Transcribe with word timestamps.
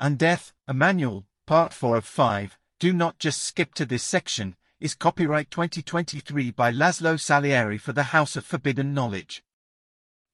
Undeath, 0.00 0.52
a 0.68 0.74
manual, 0.74 1.24
part 1.46 1.72
4 1.72 1.96
of 1.96 2.04
5, 2.04 2.58
do 2.78 2.92
not 2.92 3.18
just 3.18 3.42
skip 3.42 3.72
to 3.72 3.86
this 3.86 4.02
section, 4.02 4.54
is 4.78 4.94
copyright 4.94 5.50
2023 5.50 6.50
by 6.50 6.70
Laszlo 6.70 7.18
Salieri 7.18 7.78
for 7.78 7.94
the 7.94 8.12
House 8.12 8.36
of 8.36 8.44
Forbidden 8.44 8.92
Knowledge. 8.92 9.42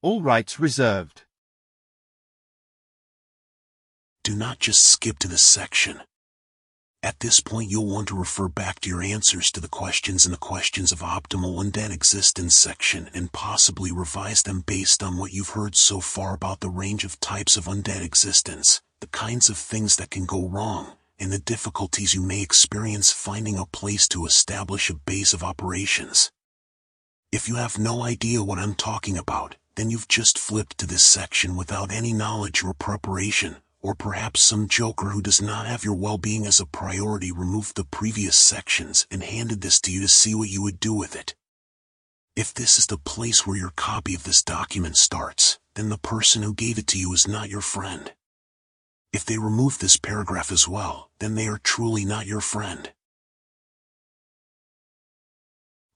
All 0.01 0.21
rights 0.21 0.59
reserved. 0.59 1.23
Do 4.25 4.35
not 4.35 4.59
just 4.59 4.83
skip 4.83 5.21
to 5.21 5.29
this 5.29 5.43
section. 5.43 6.01
At 7.05 7.21
this 7.21 7.39
point 7.39 7.71
you'll 7.71 7.87
want 7.87 8.09
to 8.09 8.19
refer 8.19 8.49
back 8.49 8.81
to 8.81 8.89
your 8.89 9.03
answers 9.03 9.53
to 9.53 9.61
the 9.61 9.69
questions 9.69 10.27
in 10.27 10.33
the 10.33 10.39
questions 10.39 10.91
of 10.91 11.03
optimal 11.03 11.63
undead 11.63 11.93
existence 11.93 12.57
section 12.57 13.11
and 13.15 13.31
possibly 13.31 13.93
revise 13.93 14.43
them 14.43 14.65
based 14.67 15.05
on 15.05 15.19
what 15.19 15.33
you've 15.33 15.51
heard 15.51 15.77
so 15.77 16.01
far 16.01 16.35
about 16.35 16.59
the 16.59 16.69
range 16.69 17.05
of 17.05 17.21
types 17.21 17.57
of 17.57 17.67
undead 17.67 18.05
existence, 18.05 18.81
the 19.03 19.09
kinds 19.09 19.51
of 19.51 19.59
things 19.59 19.97
that 19.97 20.11
can 20.11 20.25
go 20.25 20.47
wrong, 20.47 20.93
and 21.19 21.33
the 21.33 21.39
difficulties 21.41 22.15
you 22.15 22.23
may 22.23 22.41
experience 22.41 23.11
finding 23.11 23.59
a 23.59 23.67
place 23.67 24.07
to 24.07 24.27
establish 24.27 24.89
a 24.89 24.95
base 24.95 25.33
of 25.33 25.43
operations. 25.43 26.31
If 27.33 27.49
you 27.49 27.57
have 27.57 27.81
no 27.81 28.05
idea 28.05 28.45
what 28.45 28.61
I'm 28.61 28.77
talking 28.77 29.19
about, 29.19 29.57
then 29.75 29.91
you've 29.91 30.07
just 30.07 30.39
flipped 30.39 30.79
to 30.79 30.87
this 30.87 31.03
section 31.03 31.57
without 31.57 31.91
any 31.91 32.13
knowledge 32.13 32.63
or 32.63 32.75
preparation, 32.75 33.57
or 33.81 33.97
perhaps 33.97 34.41
some 34.41 34.69
joker 34.69 35.07
who 35.07 35.21
does 35.21 35.43
not 35.43 35.67
have 35.67 35.83
your 35.83 35.97
well-being 35.97 36.47
as 36.47 36.61
a 36.61 36.67
priority 36.67 37.33
removed 37.33 37.75
the 37.75 37.85
previous 37.85 38.37
sections 38.37 39.09
and 39.11 39.25
handed 39.25 39.63
this 39.63 39.81
to 39.81 39.91
you 39.91 40.01
to 40.01 40.07
see 40.07 40.33
what 40.33 40.49
you 40.49 40.63
would 40.63 40.79
do 40.79 40.95
with 40.95 41.17
it. 41.17 41.35
If 42.37 42.55
this 42.55 42.79
is 42.79 42.87
the 42.87 42.99
place 42.99 43.45
where 43.45 43.57
your 43.57 43.73
copy 43.75 44.15
of 44.15 44.23
this 44.23 44.45
document 44.45 44.97
starts, 44.97 45.59
then 45.75 45.89
the 45.89 45.99
person 45.99 46.45
who 46.45 46.55
gave 46.55 46.79
it 46.79 46.87
to 46.87 47.01
you 47.01 47.13
is 47.13 47.27
not 47.27 47.51
your 47.51 47.63
friend. 47.63 48.13
If 49.13 49.25
they 49.25 49.39
remove 49.39 49.79
this 49.79 49.97
paragraph 49.97 50.51
as 50.51 50.67
well, 50.67 51.11
then 51.19 51.35
they 51.35 51.47
are 51.47 51.59
truly 51.59 52.05
not 52.05 52.27
your 52.27 52.41
friend. 52.41 52.93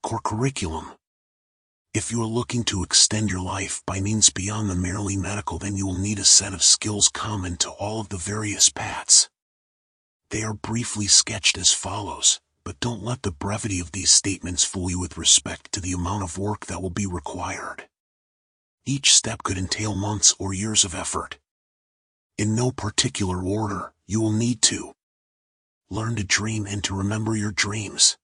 Core 0.03 0.21
Curriculum 0.23 0.91
if 1.97 2.11
you 2.11 2.21
are 2.21 2.27
looking 2.27 2.63
to 2.65 2.83
extend 2.83 3.31
your 3.31 3.41
life 3.41 3.81
by 3.87 3.99
means 3.99 4.29
beyond 4.29 4.69
the 4.69 4.75
merely 4.75 5.17
medical 5.17 5.57
then 5.57 5.75
you 5.75 5.87
will 5.87 5.97
need 5.97 6.19
a 6.19 6.23
set 6.23 6.53
of 6.53 6.61
skills 6.61 7.09
common 7.09 7.57
to 7.57 7.71
all 7.71 7.99
of 7.99 8.09
the 8.09 8.17
various 8.17 8.69
paths. 8.69 9.29
They 10.29 10.43
are 10.43 10.53
briefly 10.53 11.07
sketched 11.07 11.57
as 11.57 11.73
follows, 11.73 12.39
but 12.63 12.79
don't 12.79 13.01
let 13.01 13.23
the 13.23 13.31
brevity 13.31 13.79
of 13.79 13.93
these 13.93 14.11
statements 14.11 14.63
fool 14.63 14.91
you 14.91 14.99
with 14.99 15.17
respect 15.17 15.71
to 15.71 15.81
the 15.81 15.91
amount 15.91 16.21
of 16.21 16.37
work 16.37 16.67
that 16.67 16.83
will 16.83 16.91
be 16.91 17.07
required. 17.07 17.87
Each 18.85 19.15
step 19.15 19.41
could 19.41 19.57
entail 19.57 19.95
months 19.95 20.35
or 20.37 20.53
years 20.53 20.85
of 20.85 20.93
effort. 20.93 21.39
In 22.37 22.53
no 22.53 22.71
particular 22.71 23.41
order, 23.41 23.93
you 24.05 24.21
will 24.21 24.31
need 24.31 24.61
to 24.63 24.93
learn 25.89 26.15
to 26.17 26.23
dream 26.23 26.67
and 26.67 26.83
to 26.83 26.95
remember 26.95 27.35
your 27.35 27.51
dreams. 27.51 28.15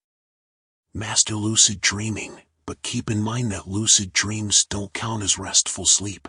Master 0.93 1.33
lucid 1.35 1.81
dreaming, 1.81 2.43
but 2.67 2.83
keep 2.83 3.09
in 3.09 3.23
mind 3.23 3.51
that 3.51 3.67
lucid 3.67 4.13
dreams 4.13 4.65
don't 4.65 4.93
count 4.93 5.23
as 5.23 5.39
restful 5.39 5.87
sleep. 5.87 6.27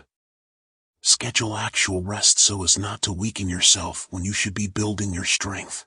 Schedule 1.03 1.55
actual 1.55 2.01
rest 2.01 2.39
so 2.39 2.63
as 2.63 2.75
not 2.75 3.03
to 3.03 3.13
weaken 3.13 3.47
yourself 3.47 4.07
when 4.09 4.25
you 4.25 4.33
should 4.33 4.55
be 4.55 4.65
building 4.65 5.13
your 5.13 5.23
strength. 5.23 5.85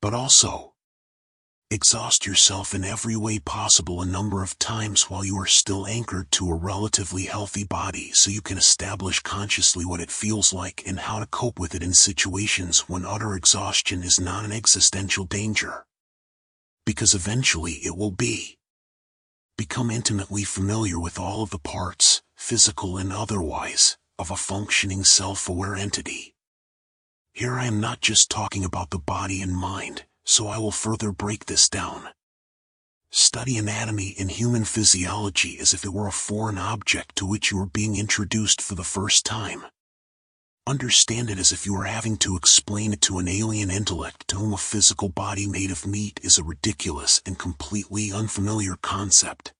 But 0.00 0.14
also, 0.14 0.71
exhaust 1.72 2.26
yourself 2.26 2.74
in 2.74 2.84
every 2.84 3.16
way 3.16 3.38
possible 3.38 4.02
a 4.02 4.06
number 4.06 4.42
of 4.42 4.58
times 4.58 5.08
while 5.08 5.24
you 5.24 5.38
are 5.38 5.46
still 5.46 5.86
anchored 5.86 6.30
to 6.30 6.50
a 6.50 6.54
relatively 6.54 7.22
healthy 7.22 7.64
body 7.64 8.12
so 8.12 8.30
you 8.30 8.42
can 8.42 8.58
establish 8.58 9.20
consciously 9.20 9.82
what 9.82 10.00
it 10.00 10.10
feels 10.10 10.52
like 10.52 10.82
and 10.86 11.00
how 11.00 11.18
to 11.18 11.26
cope 11.26 11.58
with 11.58 11.74
it 11.74 11.82
in 11.82 11.94
situations 11.94 12.80
when 12.90 13.06
utter 13.06 13.34
exhaustion 13.34 14.02
is 14.02 14.20
not 14.20 14.44
an 14.44 14.52
existential 14.52 15.24
danger. 15.24 15.86
Because 16.84 17.14
eventually 17.14 17.72
it 17.84 17.96
will 17.96 18.10
be 18.10 18.58
become 19.56 19.90
intimately 19.90 20.44
familiar 20.44 21.00
with 21.00 21.18
all 21.18 21.42
of 21.42 21.50
the 21.50 21.58
parts, 21.58 22.20
physical 22.36 22.98
and 22.98 23.12
otherwise, 23.12 23.96
of 24.18 24.30
a 24.30 24.36
functioning 24.36 25.04
self-aware 25.04 25.74
entity. 25.74 26.34
Here 27.32 27.54
I 27.54 27.64
am 27.64 27.80
not 27.80 28.02
just 28.02 28.30
talking 28.30 28.62
about 28.62 28.90
the 28.90 28.98
body 28.98 29.40
and 29.40 29.56
mind, 29.56 30.04
so 30.24 30.48
I 30.48 30.58
will 30.58 30.70
further 30.70 31.12
break 31.12 31.46
this 31.46 31.68
down. 31.68 32.08
Study 33.10 33.58
anatomy 33.58 34.14
and 34.18 34.30
human 34.30 34.64
physiology 34.64 35.58
as 35.58 35.74
if 35.74 35.84
it 35.84 35.92
were 35.92 36.08
a 36.08 36.12
foreign 36.12 36.58
object 36.58 37.16
to 37.16 37.26
which 37.26 37.50
you 37.50 37.60
are 37.60 37.66
being 37.66 37.96
introduced 37.96 38.62
for 38.62 38.74
the 38.74 38.84
first 38.84 39.26
time. 39.26 39.64
Understand 40.66 41.28
it 41.28 41.38
as 41.38 41.50
if 41.50 41.66
you 41.66 41.74
were 41.74 41.84
having 41.84 42.16
to 42.18 42.36
explain 42.36 42.92
it 42.92 43.00
to 43.02 43.18
an 43.18 43.26
alien 43.26 43.70
intellect 43.70 44.28
to 44.28 44.36
whom 44.36 44.54
a 44.54 44.56
physical 44.56 45.08
body 45.08 45.46
made 45.46 45.72
of 45.72 45.86
meat 45.86 46.20
is 46.22 46.38
a 46.38 46.44
ridiculous 46.44 47.20
and 47.26 47.38
completely 47.38 48.12
unfamiliar 48.12 48.76
concept. 48.80 49.52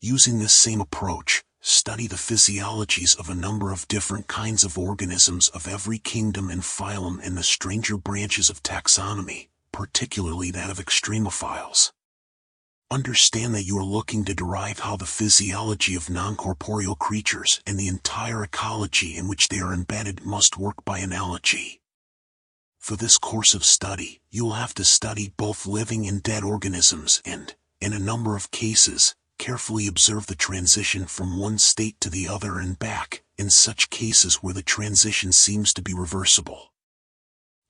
Using 0.00 0.40
this 0.40 0.52
same 0.52 0.80
approach, 0.80 1.44
study 1.60 2.08
the 2.08 2.16
physiologies 2.16 3.14
of 3.20 3.30
a 3.30 3.34
number 3.34 3.70
of 3.70 3.86
different 3.86 4.26
kinds 4.26 4.64
of 4.64 4.76
organisms 4.76 5.48
of 5.50 5.68
every 5.68 5.98
kingdom 5.98 6.50
and 6.50 6.62
phylum 6.62 7.22
in 7.22 7.36
the 7.36 7.42
stranger 7.44 7.96
branches 7.96 8.50
of 8.50 8.62
taxonomy, 8.64 9.49
particularly 9.72 10.50
that 10.50 10.70
of 10.70 10.78
extremophiles. 10.78 11.92
Understand 12.90 13.54
that 13.54 13.64
you 13.64 13.78
are 13.78 13.84
looking 13.84 14.24
to 14.24 14.34
derive 14.34 14.80
how 14.80 14.96
the 14.96 15.06
physiology 15.06 15.94
of 15.94 16.10
non-corporeal 16.10 16.96
creatures 16.96 17.60
and 17.64 17.78
the 17.78 17.86
entire 17.86 18.42
ecology 18.42 19.16
in 19.16 19.28
which 19.28 19.48
they 19.48 19.60
are 19.60 19.72
embedded 19.72 20.24
must 20.24 20.58
work 20.58 20.84
by 20.84 20.98
analogy. 20.98 21.80
For 22.80 22.96
this 22.96 23.18
course 23.18 23.54
of 23.54 23.64
study, 23.64 24.22
you 24.30 24.44
will 24.44 24.54
have 24.54 24.74
to 24.74 24.84
study 24.84 25.32
both 25.36 25.66
living 25.66 26.08
and 26.08 26.22
dead 26.22 26.42
organisms 26.42 27.22
and, 27.24 27.54
in 27.80 27.92
a 27.92 27.98
number 27.98 28.34
of 28.34 28.50
cases, 28.50 29.14
carefully 29.38 29.86
observe 29.86 30.26
the 30.26 30.34
transition 30.34 31.06
from 31.06 31.38
one 31.38 31.58
state 31.58 32.00
to 32.00 32.10
the 32.10 32.26
other 32.26 32.58
and 32.58 32.78
back, 32.78 33.22
in 33.38 33.50
such 33.50 33.90
cases 33.90 34.36
where 34.36 34.54
the 34.54 34.62
transition 34.62 35.30
seems 35.30 35.72
to 35.72 35.82
be 35.82 35.94
reversible. 35.94 36.69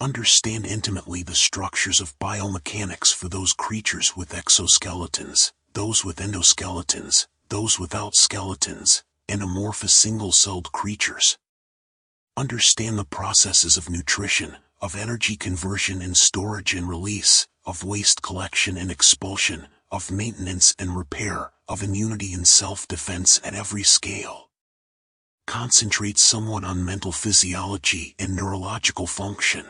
Understand 0.02 0.64
intimately 0.64 1.22
the 1.22 1.34
structures 1.34 2.00
of 2.00 2.18
biomechanics 2.18 3.14
for 3.14 3.28
those 3.28 3.52
creatures 3.52 4.16
with 4.16 4.30
exoskeletons, 4.30 5.52
those 5.74 6.02
with 6.02 6.16
endoskeletons, 6.16 7.26
those 7.50 7.78
without 7.78 8.14
skeletons, 8.14 9.04
and 9.28 9.42
amorphous 9.42 9.92
single-celled 9.92 10.72
creatures. 10.72 11.36
Understand 12.34 12.98
the 12.98 13.04
processes 13.04 13.76
of 13.76 13.90
nutrition, 13.90 14.56
of 14.80 14.96
energy 14.96 15.36
conversion 15.36 16.00
and 16.00 16.16
storage 16.16 16.72
and 16.72 16.88
release, 16.88 17.46
of 17.66 17.84
waste 17.84 18.22
collection 18.22 18.78
and 18.78 18.90
expulsion, 18.90 19.66
of 19.90 20.10
maintenance 20.10 20.74
and 20.78 20.96
repair, 20.96 21.50
of 21.68 21.82
immunity 21.82 22.32
and 22.32 22.48
self-defense 22.48 23.38
at 23.44 23.54
every 23.54 23.82
scale. 23.82 24.48
Concentrate 25.46 26.16
somewhat 26.16 26.64
on 26.64 26.86
mental 26.86 27.12
physiology 27.12 28.14
and 28.18 28.34
neurological 28.34 29.06
function. 29.06 29.66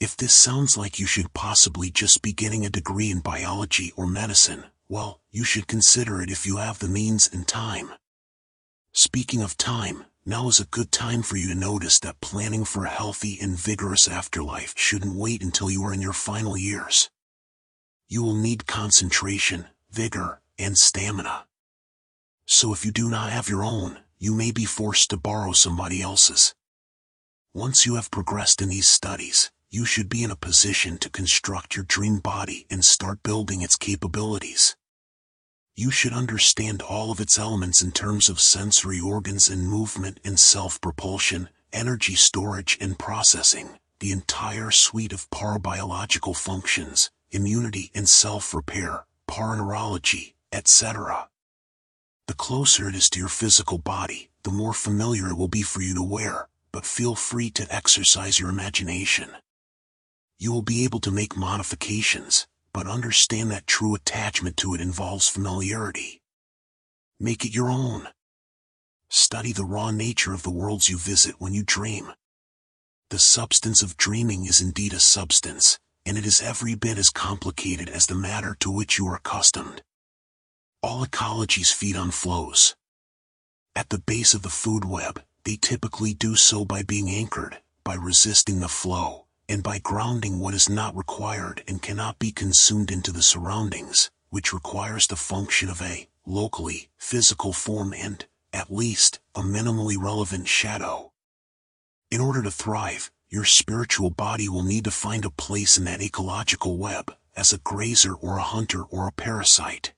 If 0.00 0.16
this 0.16 0.32
sounds 0.32 0.76
like 0.76 1.00
you 1.00 1.06
should 1.06 1.34
possibly 1.34 1.90
just 1.90 2.22
be 2.22 2.32
getting 2.32 2.64
a 2.64 2.70
degree 2.70 3.10
in 3.10 3.18
biology 3.18 3.92
or 3.96 4.06
medicine, 4.06 4.64
well, 4.88 5.20
you 5.32 5.42
should 5.42 5.66
consider 5.66 6.22
it 6.22 6.30
if 6.30 6.46
you 6.46 6.58
have 6.58 6.78
the 6.78 6.86
means 6.86 7.28
and 7.32 7.48
time. 7.48 7.90
Speaking 8.92 9.42
of 9.42 9.56
time, 9.56 10.04
now 10.24 10.46
is 10.46 10.60
a 10.60 10.66
good 10.66 10.92
time 10.92 11.22
for 11.22 11.36
you 11.36 11.48
to 11.48 11.54
notice 11.58 11.98
that 12.00 12.20
planning 12.20 12.64
for 12.64 12.84
a 12.84 12.90
healthy 12.90 13.38
and 13.40 13.58
vigorous 13.58 14.06
afterlife 14.06 14.72
shouldn't 14.76 15.16
wait 15.16 15.42
until 15.42 15.68
you 15.68 15.82
are 15.82 15.92
in 15.92 16.00
your 16.00 16.12
final 16.12 16.56
years. 16.56 17.10
You 18.08 18.22
will 18.22 18.36
need 18.36 18.68
concentration, 18.68 19.66
vigor, 19.90 20.40
and 20.56 20.78
stamina. 20.78 21.46
So 22.46 22.72
if 22.72 22.86
you 22.86 22.92
do 22.92 23.10
not 23.10 23.32
have 23.32 23.48
your 23.48 23.64
own, 23.64 23.98
you 24.16 24.32
may 24.32 24.52
be 24.52 24.64
forced 24.64 25.10
to 25.10 25.16
borrow 25.16 25.50
somebody 25.52 26.00
else's. 26.00 26.54
Once 27.52 27.84
you 27.84 27.96
have 27.96 28.12
progressed 28.12 28.62
in 28.62 28.68
these 28.68 28.86
studies, 28.86 29.50
you 29.70 29.84
should 29.84 30.08
be 30.08 30.22
in 30.22 30.30
a 30.30 30.36
position 30.36 30.96
to 30.96 31.10
construct 31.10 31.76
your 31.76 31.84
dream 31.84 32.20
body 32.20 32.66
and 32.70 32.82
start 32.82 33.22
building 33.22 33.60
its 33.60 33.76
capabilities. 33.76 34.76
You 35.76 35.90
should 35.90 36.14
understand 36.14 36.80
all 36.80 37.10
of 37.10 37.20
its 37.20 37.38
elements 37.38 37.82
in 37.82 37.92
terms 37.92 38.30
of 38.30 38.40
sensory 38.40 38.98
organs 38.98 39.50
and 39.50 39.68
movement 39.68 40.20
and 40.24 40.40
self-propulsion, 40.40 41.50
energy 41.70 42.14
storage 42.14 42.78
and 42.80 42.98
processing, 42.98 43.78
the 44.00 44.10
entire 44.10 44.70
suite 44.70 45.12
of 45.12 45.28
parabiological 45.28 46.34
functions, 46.34 47.10
immunity 47.30 47.90
and 47.94 48.08
self-repair, 48.08 49.04
paraneurology, 49.28 50.32
etc. 50.50 51.28
The 52.26 52.34
closer 52.34 52.88
it 52.88 52.94
is 52.94 53.10
to 53.10 53.20
your 53.20 53.28
physical 53.28 53.76
body, 53.76 54.30
the 54.44 54.50
more 54.50 54.72
familiar 54.72 55.28
it 55.28 55.36
will 55.36 55.48
be 55.48 55.62
for 55.62 55.82
you 55.82 55.94
to 55.94 56.02
wear, 56.02 56.48
but 56.72 56.86
feel 56.86 57.14
free 57.14 57.50
to 57.50 57.74
exercise 57.74 58.40
your 58.40 58.48
imagination 58.48 59.32
you 60.38 60.52
will 60.52 60.62
be 60.62 60.84
able 60.84 61.00
to 61.00 61.10
make 61.10 61.36
modifications, 61.36 62.46
but 62.72 62.86
understand 62.86 63.50
that 63.50 63.66
true 63.66 63.94
attachment 63.94 64.56
to 64.56 64.74
it 64.74 64.80
involves 64.80 65.28
familiarity. 65.28 66.22
Make 67.18 67.44
it 67.44 67.54
your 67.54 67.68
own. 67.68 68.08
Study 69.10 69.52
the 69.52 69.64
raw 69.64 69.90
nature 69.90 70.32
of 70.32 70.44
the 70.44 70.50
worlds 70.50 70.88
you 70.88 70.96
visit 70.96 71.36
when 71.38 71.54
you 71.54 71.64
dream. 71.64 72.12
The 73.10 73.18
substance 73.18 73.82
of 73.82 73.96
dreaming 73.96 74.44
is 74.46 74.60
indeed 74.60 74.92
a 74.92 75.00
substance, 75.00 75.78
and 76.06 76.16
it 76.16 76.26
is 76.26 76.42
every 76.42 76.74
bit 76.74 76.98
as 76.98 77.10
complicated 77.10 77.88
as 77.88 78.06
the 78.06 78.14
matter 78.14 78.54
to 78.60 78.70
which 78.70 78.98
you 78.98 79.08
are 79.08 79.16
accustomed. 79.16 79.82
All 80.82 81.04
ecologies 81.04 81.72
feed 81.72 81.96
on 81.96 82.10
flows. 82.10 82.76
At 83.74 83.88
the 83.88 83.98
base 83.98 84.34
of 84.34 84.42
the 84.42 84.50
food 84.50 84.84
web, 84.84 85.22
they 85.44 85.56
typically 85.56 86.14
do 86.14 86.36
so 86.36 86.64
by 86.64 86.82
being 86.82 87.08
anchored, 87.10 87.58
by 87.82 87.94
resisting 87.94 88.60
the 88.60 88.68
flow, 88.68 89.27
and 89.48 89.62
by 89.62 89.78
grounding 89.78 90.38
what 90.38 90.54
is 90.54 90.68
not 90.68 90.96
required 90.96 91.62
and 91.66 91.80
cannot 91.80 92.18
be 92.18 92.30
consumed 92.30 92.90
into 92.90 93.10
the 93.10 93.22
surroundings, 93.22 94.10
which 94.30 94.52
requires 94.52 95.06
the 95.06 95.16
function 95.16 95.68
of 95.68 95.80
a, 95.80 96.08
locally, 96.26 96.88
physical 96.98 97.52
form 97.52 97.94
and, 97.94 98.26
at 98.52 98.70
least, 98.70 99.20
a 99.34 99.40
minimally 99.40 99.96
relevant 99.98 100.46
shadow. 100.46 101.12
In 102.10 102.20
order 102.20 102.42
to 102.42 102.50
thrive, 102.50 103.10
your 103.30 103.44
spiritual 103.44 104.10
body 104.10 104.48
will 104.48 104.62
need 104.62 104.84
to 104.84 104.90
find 104.90 105.24
a 105.24 105.30
place 105.30 105.78
in 105.78 105.84
that 105.84 106.02
ecological 106.02 106.76
web, 106.76 107.14
as 107.36 107.52
a 107.52 107.58
grazer 107.58 108.14
or 108.14 108.36
a 108.36 108.42
hunter 108.42 108.82
or 108.82 109.06
a 109.06 109.12
parasite. 109.12 109.94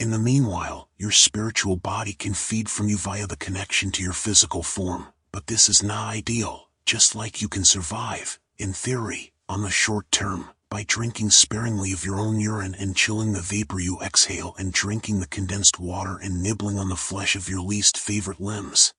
In 0.00 0.10
the 0.10 0.18
meanwhile, 0.18 0.88
your 0.98 1.12
spiritual 1.12 1.76
body 1.76 2.12
can 2.12 2.34
feed 2.34 2.68
from 2.68 2.88
you 2.88 2.96
via 2.98 3.26
the 3.26 3.36
connection 3.36 3.92
to 3.92 4.02
your 4.02 4.12
physical 4.12 4.62
form, 4.62 5.06
but 5.30 5.46
this 5.46 5.68
is 5.68 5.82
not 5.82 6.12
ideal, 6.12 6.68
just 6.84 7.14
like 7.14 7.40
you 7.40 7.48
can 7.48 7.64
survive, 7.64 8.40
in 8.58 8.72
theory, 8.72 9.32
on 9.48 9.62
the 9.62 9.70
short 9.70 10.10
term, 10.10 10.50
by 10.70 10.84
drinking 10.86 11.30
sparingly 11.30 11.92
of 11.92 12.04
your 12.04 12.18
own 12.18 12.40
urine 12.40 12.74
and 12.74 12.96
chilling 12.96 13.32
the 13.32 13.40
vapor 13.40 13.78
you 13.78 14.00
exhale 14.00 14.54
and 14.58 14.72
drinking 14.72 15.20
the 15.20 15.26
condensed 15.26 15.78
water 15.78 16.18
and 16.22 16.42
nibbling 16.42 16.78
on 16.78 16.88
the 16.88 16.96
flesh 16.96 17.36
of 17.36 17.48
your 17.48 17.60
least 17.60 17.98
favorite 17.98 18.40
limbs. 18.40 18.94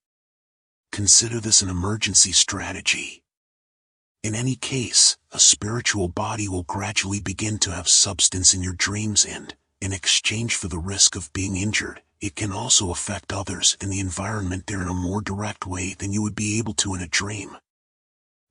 Consider 0.91 1.39
this 1.39 1.63
an 1.63 1.69
emergency 1.69 2.31
strategy. 2.31 3.23
In 4.21 4.35
any 4.35 4.55
case, 4.55 5.17
a 5.31 5.39
spiritual 5.39 6.07
body 6.07 6.47
will 6.47 6.63
gradually 6.63 7.19
begin 7.19 7.57
to 7.59 7.71
have 7.71 7.89
substance 7.89 8.53
in 8.53 8.61
your 8.61 8.73
dreams 8.75 9.25
and, 9.25 9.55
in 9.81 9.91
exchange 9.91 10.55
for 10.55 10.67
the 10.67 10.77
risk 10.77 11.15
of 11.15 11.33
being 11.33 11.57
injured, 11.57 12.01
it 12.21 12.35
can 12.35 12.51
also 12.51 12.91
affect 12.91 13.33
others 13.33 13.75
and 13.81 13.91
the 13.91 13.99
environment 13.99 14.67
there 14.67 14.81
in 14.81 14.87
a 14.87 14.93
more 14.93 15.21
direct 15.21 15.65
way 15.65 15.93
than 15.93 16.13
you 16.13 16.21
would 16.21 16.35
be 16.35 16.57
able 16.57 16.73
to 16.75 16.93
in 16.93 17.01
a 17.01 17.07
dream. 17.07 17.57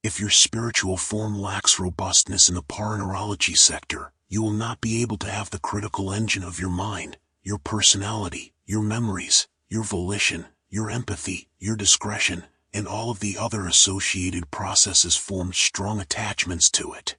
If 0.03 0.19
your 0.19 0.31
spiritual 0.31 0.97
form 0.97 1.39
lacks 1.39 1.79
robustness 1.79 2.49
in 2.49 2.57
the 2.57 2.63
paraneurology 2.65 3.57
sector, 3.57 4.11
you 4.29 4.43
will 4.43 4.51
not 4.51 4.81
be 4.81 5.01
able 5.01 5.17
to 5.19 5.31
have 5.31 5.51
the 5.51 5.61
critical 5.61 6.13
engine 6.13 6.43
of 6.43 6.59
your 6.59 6.71
mind, 6.71 7.19
your 7.45 7.59
personality, 7.59 8.53
your 8.67 8.83
memories, 8.83 9.47
your 9.69 9.85
volition, 9.85 10.47
your 10.69 10.91
empathy, 10.91 11.47
your 11.61 11.77
discretion, 11.77 12.43
and 12.73 12.89
all 12.89 13.11
of 13.11 13.21
the 13.21 13.39
other 13.39 13.69
associated 13.69 14.51
processes 14.51 15.15
form 15.15 15.53
strong 15.53 16.01
attachments 16.01 16.69
to 16.71 16.93
it. 16.95 17.17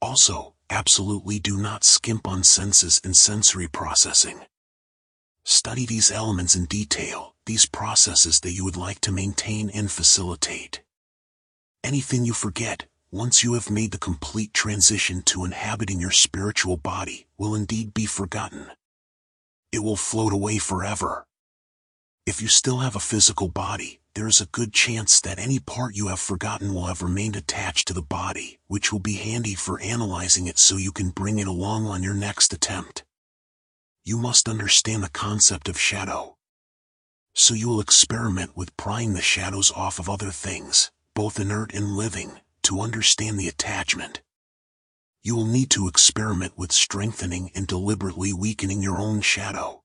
Also, 0.00 0.54
absolutely 0.70 1.38
do 1.38 1.58
not 1.58 1.84
skimp 1.84 2.26
on 2.26 2.44
senses 2.44 2.98
and 3.04 3.14
sensory 3.14 3.68
processing. 3.68 4.40
Study 5.44 5.84
these 5.84 6.10
elements 6.10 6.56
in 6.56 6.64
detail, 6.64 7.34
these 7.44 7.66
processes 7.66 8.40
that 8.40 8.52
you 8.52 8.64
would 8.64 8.78
like 8.78 9.00
to 9.00 9.12
maintain 9.12 9.68
and 9.68 9.90
facilitate. 9.90 10.80
Anything 11.84 12.24
you 12.24 12.32
forget, 12.32 12.86
once 13.10 13.44
you 13.44 13.52
have 13.52 13.70
made 13.70 13.92
the 13.92 13.98
complete 13.98 14.54
transition 14.54 15.20
to 15.24 15.44
inhabiting 15.44 16.00
your 16.00 16.12
spiritual 16.12 16.78
body, 16.78 17.26
will 17.36 17.54
indeed 17.54 17.92
be 17.92 18.06
forgotten. 18.06 18.68
It 19.70 19.80
will 19.80 19.94
float 19.94 20.32
away 20.32 20.56
forever. 20.56 21.26
If 22.24 22.40
you 22.40 22.48
still 22.48 22.78
have 22.78 22.96
a 22.96 23.00
physical 23.00 23.48
body, 23.48 24.00
there 24.14 24.26
is 24.26 24.40
a 24.40 24.46
good 24.46 24.72
chance 24.72 25.20
that 25.20 25.38
any 25.38 25.58
part 25.58 25.94
you 25.94 26.06
have 26.08 26.20
forgotten 26.20 26.72
will 26.72 26.86
have 26.86 27.02
remained 27.02 27.36
attached 27.36 27.86
to 27.88 27.92
the 27.92 28.00
body, 28.00 28.58
which 28.66 28.90
will 28.90 28.98
be 28.98 29.16
handy 29.16 29.54
for 29.54 29.78
analyzing 29.80 30.46
it 30.46 30.58
so 30.58 30.78
you 30.78 30.90
can 30.90 31.10
bring 31.10 31.38
it 31.38 31.46
along 31.46 31.86
on 31.86 32.02
your 32.02 32.14
next 32.14 32.54
attempt. 32.54 33.04
You 34.06 34.16
must 34.16 34.48
understand 34.48 35.02
the 35.02 35.10
concept 35.10 35.68
of 35.68 35.78
shadow. 35.78 36.38
So 37.34 37.52
you 37.52 37.68
will 37.68 37.80
experiment 37.80 38.56
with 38.56 38.74
prying 38.78 39.12
the 39.12 39.20
shadows 39.20 39.70
off 39.70 39.98
of 39.98 40.08
other 40.08 40.30
things, 40.30 40.90
both 41.14 41.40
inert 41.40 41.72
and 41.72 41.96
living, 41.96 42.40
to 42.62 42.80
understand 42.80 43.38
the 43.38 43.48
attachment. 43.48 44.20
You 45.22 45.36
will 45.36 45.46
need 45.46 45.70
to 45.70 45.88
experiment 45.88 46.58
with 46.58 46.72
strengthening 46.72 47.50
and 47.54 47.66
deliberately 47.66 48.32
weakening 48.32 48.82
your 48.82 48.98
own 48.98 49.20
shadow. 49.20 49.82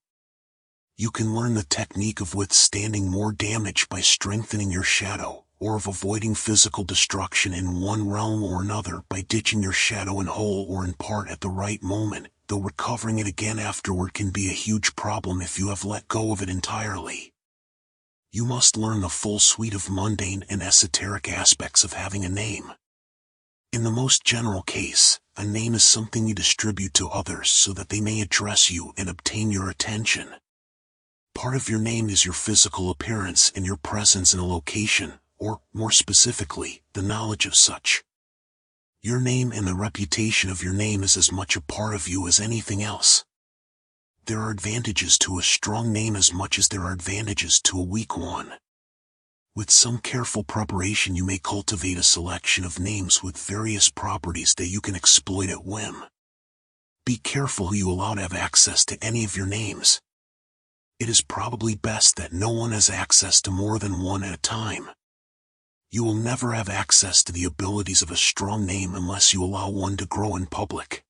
You 0.98 1.12
can 1.12 1.34
learn 1.34 1.54
the 1.54 1.64
technique 1.64 2.20
of 2.20 2.36
withstanding 2.36 3.10
more 3.10 3.32
damage 3.32 3.88
by 3.88 4.02
strengthening 4.02 4.70
your 4.70 4.84
shadow, 4.84 5.46
or 5.60 5.76
of 5.76 5.88
avoiding 5.88 6.36
physical 6.36 6.84
destruction 6.84 7.54
in 7.54 7.80
one 7.80 8.10
realm 8.10 8.44
or 8.44 8.62
another 8.62 9.04
by 9.08 9.22
ditching 9.22 9.62
your 9.62 9.72
shadow 9.72 10.20
in 10.20 10.28
whole 10.28 10.66
or 10.70 10.84
in 10.84 10.94
part 10.94 11.30
at 11.30 11.42
the 11.42 11.50
right 11.50 11.82
moment, 11.84 12.28
though 12.48 12.60
recovering 12.60 13.20
it 13.20 13.28
again 13.28 13.60
afterward 13.60 14.14
can 14.14 14.30
be 14.30 14.48
a 14.48 14.54
huge 14.54 14.96
problem 14.96 15.42
if 15.42 15.60
you 15.60 15.70
have 15.70 15.86
let 15.86 16.08
go 16.08 16.32
of 16.32 16.42
it 16.42 16.50
entirely. 16.50 17.29
You 18.32 18.46
must 18.46 18.78
learn 18.78 19.02
the 19.02 19.10
full 19.10 19.40
suite 19.40 19.74
of 19.74 19.90
mundane 19.90 20.46
and 20.50 20.62
esoteric 20.62 21.28
aspects 21.28 21.84
of 21.84 21.94
having 21.94 22.24
a 22.24 22.30
name. 22.30 22.72
In 23.74 23.84
the 23.84 23.90
most 23.90 24.24
general 24.24 24.62
case, 24.62 25.20
a 25.36 25.44
name 25.44 25.74
is 25.74 25.84
something 25.84 26.28
you 26.28 26.36
distribute 26.36 26.94
to 26.96 27.10
others 27.10 27.50
so 27.50 27.74
that 27.74 27.90
they 27.90 28.02
may 28.02 28.22
address 28.22 28.70
you 28.70 28.94
and 28.98 29.10
obtain 29.10 29.52
your 29.52 29.68
attention. 29.68 30.36
Part 31.34 31.56
of 31.56 31.70
your 31.70 31.80
name 31.80 32.08
is 32.08 32.24
your 32.24 32.36
physical 32.36 32.92
appearance 32.92 33.52
and 33.56 33.66
your 33.66 33.78
presence 33.78 34.32
in 34.32 34.40
a 34.40 34.46
location, 34.46 35.14
or, 35.40 35.62
more 35.74 35.92
specifically, 35.92 36.84
the 36.94 37.02
knowledge 37.02 37.48
of 37.48 37.56
such. 37.56 38.04
Your 39.02 39.20
name 39.20 39.52
and 39.52 39.66
the 39.66 39.74
reputation 39.74 40.52
of 40.52 40.62
your 40.62 40.74
name 40.74 41.02
is 41.02 41.18
as 41.18 41.32
much 41.32 41.56
a 41.56 41.62
part 41.62 41.96
of 41.96 42.08
you 42.08 42.28
as 42.28 42.40
anything 42.40 42.84
else. 42.84 43.26
There 44.30 44.40
are 44.40 44.52
advantages 44.52 45.18
to 45.18 45.40
a 45.40 45.44
strong 45.44 45.92
name 45.92 46.16
as 46.16 46.32
much 46.32 46.60
as 46.60 46.68
there 46.68 46.84
are 46.84 46.94
advantages 46.94 47.60
to 47.64 47.80
a 47.80 47.84
weak 47.84 48.16
one. 48.16 48.54
With 49.56 49.72
some 49.72 49.98
careful 49.98 50.44
preparation 50.44 51.16
you 51.16 51.26
may 51.26 51.40
cultivate 51.40 51.98
a 51.98 52.04
selection 52.04 52.64
of 52.64 52.80
names 52.80 53.22
with 53.22 53.36
various 53.36 53.90
properties 53.90 54.54
that 54.56 54.68
you 54.68 54.82
can 54.82 54.96
exploit 54.96 55.50
at 55.50 55.66
whim. 55.66 56.06
Be 57.06 57.18
careful 57.18 57.68
who 57.68 57.76
you 57.76 57.90
allow 57.90 58.14
to 58.14 58.22
have 58.22 58.36
access 58.36 58.86
to 58.86 59.04
any 59.04 59.26
of 59.26 59.36
your 59.36 59.48
names 59.48 60.00
it 61.00 61.10
is 61.10 61.22
probably 61.22 61.76
best 61.76 62.18
that 62.18 62.34
no 62.34 62.52
one 62.52 62.72
has 62.72 62.90
access 62.90 63.42
to 63.42 63.52
more 63.52 63.80
than 63.80 64.04
one 64.04 64.24
at 64.24 64.34
a 64.34 64.42
time. 64.42 64.90
You 65.92 66.04
will 66.04 66.14
never 66.14 66.54
have 66.54 66.70
access 66.70 67.24
to 67.24 67.32
the 67.32 67.46
abilities 67.46 68.02
of 68.02 68.12
a 68.12 68.18
strong 68.18 68.66
name 68.66 68.94
unless 68.94 69.34
you 69.34 69.44
allow 69.44 69.70
one 69.72 69.96
to 69.98 70.06
grow 70.06 70.36
in 70.36 70.46
public. 70.46 71.04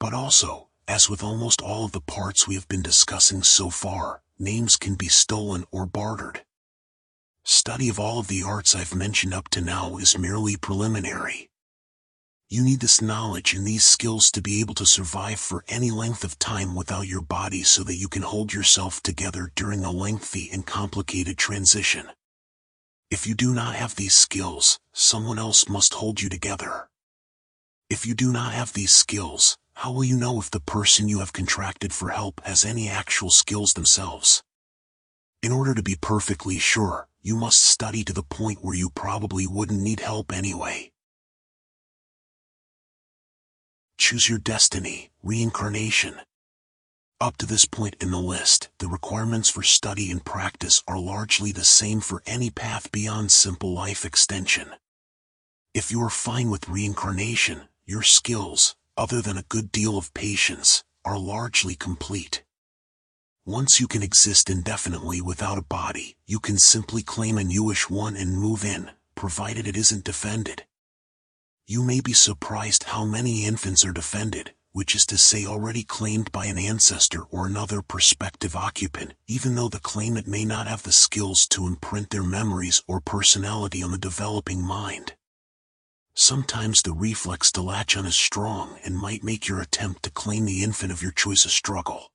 But 0.00 0.12
also, 0.12 0.67
as 0.88 1.10
with 1.10 1.22
almost 1.22 1.60
all 1.60 1.84
of 1.84 1.92
the 1.92 2.00
parts 2.00 2.48
we 2.48 2.54
have 2.54 2.66
been 2.66 2.80
discussing 2.80 3.42
so 3.42 3.68
far, 3.68 4.22
names 4.38 4.74
can 4.76 4.94
be 4.94 5.06
stolen 5.06 5.64
or 5.70 5.84
bartered. 5.84 6.40
Study 7.44 7.90
of 7.90 8.00
all 8.00 8.18
of 8.18 8.28
the 8.28 8.42
arts 8.42 8.74
I've 8.74 8.94
mentioned 8.94 9.34
up 9.34 9.50
to 9.50 9.60
now 9.60 9.98
is 9.98 10.18
merely 10.18 10.56
preliminary. 10.56 11.50
You 12.48 12.64
need 12.64 12.80
this 12.80 13.02
knowledge 13.02 13.52
and 13.52 13.66
these 13.66 13.84
skills 13.84 14.30
to 14.30 14.40
be 14.40 14.60
able 14.60 14.72
to 14.74 14.86
survive 14.86 15.38
for 15.38 15.64
any 15.68 15.90
length 15.90 16.24
of 16.24 16.38
time 16.38 16.74
without 16.74 17.06
your 17.06 17.20
body 17.20 17.62
so 17.62 17.84
that 17.84 17.96
you 17.96 18.08
can 18.08 18.22
hold 18.22 18.54
yourself 18.54 19.02
together 19.02 19.52
during 19.54 19.84
a 19.84 19.90
lengthy 19.90 20.48
and 20.50 20.64
complicated 20.64 21.36
transition. 21.36 22.06
If 23.10 23.26
you 23.26 23.34
do 23.34 23.52
not 23.52 23.74
have 23.74 23.96
these 23.96 24.14
skills, 24.14 24.78
someone 24.94 25.38
else 25.38 25.68
must 25.68 25.94
hold 25.94 26.22
you 26.22 26.30
together. 26.30 26.88
If 27.90 28.06
you 28.06 28.14
do 28.14 28.32
not 28.32 28.52
have 28.52 28.72
these 28.72 28.92
skills, 28.92 29.56
how 29.78 29.92
will 29.92 30.02
you 30.02 30.16
know 30.16 30.40
if 30.40 30.50
the 30.50 30.58
person 30.58 31.08
you 31.08 31.20
have 31.20 31.32
contracted 31.32 31.92
for 31.92 32.08
help 32.08 32.40
has 32.44 32.64
any 32.64 32.88
actual 32.88 33.30
skills 33.30 33.74
themselves? 33.74 34.42
In 35.40 35.52
order 35.52 35.72
to 35.72 35.84
be 35.84 35.94
perfectly 36.00 36.58
sure, 36.58 37.06
you 37.22 37.36
must 37.36 37.62
study 37.62 38.02
to 38.02 38.12
the 38.12 38.24
point 38.24 38.58
where 38.60 38.74
you 38.74 38.90
probably 38.90 39.46
wouldn't 39.46 39.80
need 39.80 40.00
help 40.00 40.32
anyway. 40.32 40.90
Choose 43.98 44.28
your 44.28 44.40
destiny, 44.40 45.10
reincarnation. 45.22 46.16
Up 47.20 47.36
to 47.36 47.46
this 47.46 47.64
point 47.64 47.94
in 48.00 48.10
the 48.10 48.18
list, 48.18 48.70
the 48.80 48.88
requirements 48.88 49.48
for 49.48 49.62
study 49.62 50.10
and 50.10 50.24
practice 50.24 50.82
are 50.88 50.98
largely 50.98 51.52
the 51.52 51.62
same 51.62 52.00
for 52.00 52.20
any 52.26 52.50
path 52.50 52.90
beyond 52.90 53.30
simple 53.30 53.74
life 53.74 54.04
extension. 54.04 54.72
If 55.72 55.92
you 55.92 56.02
are 56.02 56.10
fine 56.10 56.50
with 56.50 56.68
reincarnation, 56.68 57.68
your 57.86 58.02
skills, 58.02 58.74
other 58.98 59.22
than 59.22 59.38
a 59.38 59.48
good 59.48 59.72
deal 59.72 59.96
of 59.96 60.12
patience, 60.12 60.82
are 61.04 61.18
largely 61.18 61.74
complete. 61.74 62.44
Once 63.46 63.80
you 63.80 63.86
can 63.86 64.02
exist 64.02 64.50
indefinitely 64.50 65.22
without 65.22 65.56
a 65.56 65.62
body, 65.62 66.16
you 66.26 66.38
can 66.38 66.58
simply 66.58 67.02
claim 67.02 67.38
a 67.38 67.44
newish 67.44 67.88
one 67.88 68.14
and 68.14 68.36
move 68.36 68.64
in, 68.64 68.90
provided 69.14 69.66
it 69.66 69.76
isn't 69.76 70.04
defended. 70.04 70.64
You 71.66 71.82
may 71.82 72.00
be 72.00 72.12
surprised 72.12 72.84
how 72.84 73.04
many 73.04 73.46
infants 73.46 73.86
are 73.86 73.92
defended, 73.92 74.52
which 74.72 74.94
is 74.94 75.06
to 75.06 75.16
say 75.16 75.46
already 75.46 75.82
claimed 75.82 76.30
by 76.32 76.46
an 76.46 76.58
ancestor 76.58 77.22
or 77.30 77.46
another 77.46 77.82
prospective 77.82 78.54
occupant, 78.54 79.14
even 79.26 79.54
though 79.54 79.68
the 79.68 79.80
claimant 79.80 80.26
may 80.26 80.44
not 80.44 80.66
have 80.66 80.82
the 80.82 80.92
skills 80.92 81.46
to 81.48 81.66
imprint 81.66 82.10
their 82.10 82.22
memories 82.22 82.82
or 82.86 83.00
personality 83.00 83.82
on 83.82 83.92
the 83.92 83.98
developing 83.98 84.62
mind. 84.62 85.14
Sometimes 86.20 86.82
the 86.82 86.92
reflex 86.92 87.52
to 87.52 87.62
latch 87.62 87.96
on 87.96 88.04
is 88.04 88.16
strong 88.16 88.80
and 88.84 88.98
might 88.98 89.22
make 89.22 89.46
your 89.46 89.60
attempt 89.60 90.02
to 90.02 90.10
claim 90.10 90.46
the 90.46 90.64
infant 90.64 90.90
of 90.90 91.00
your 91.00 91.12
choice 91.12 91.44
a 91.44 91.48
struggle. 91.48 92.10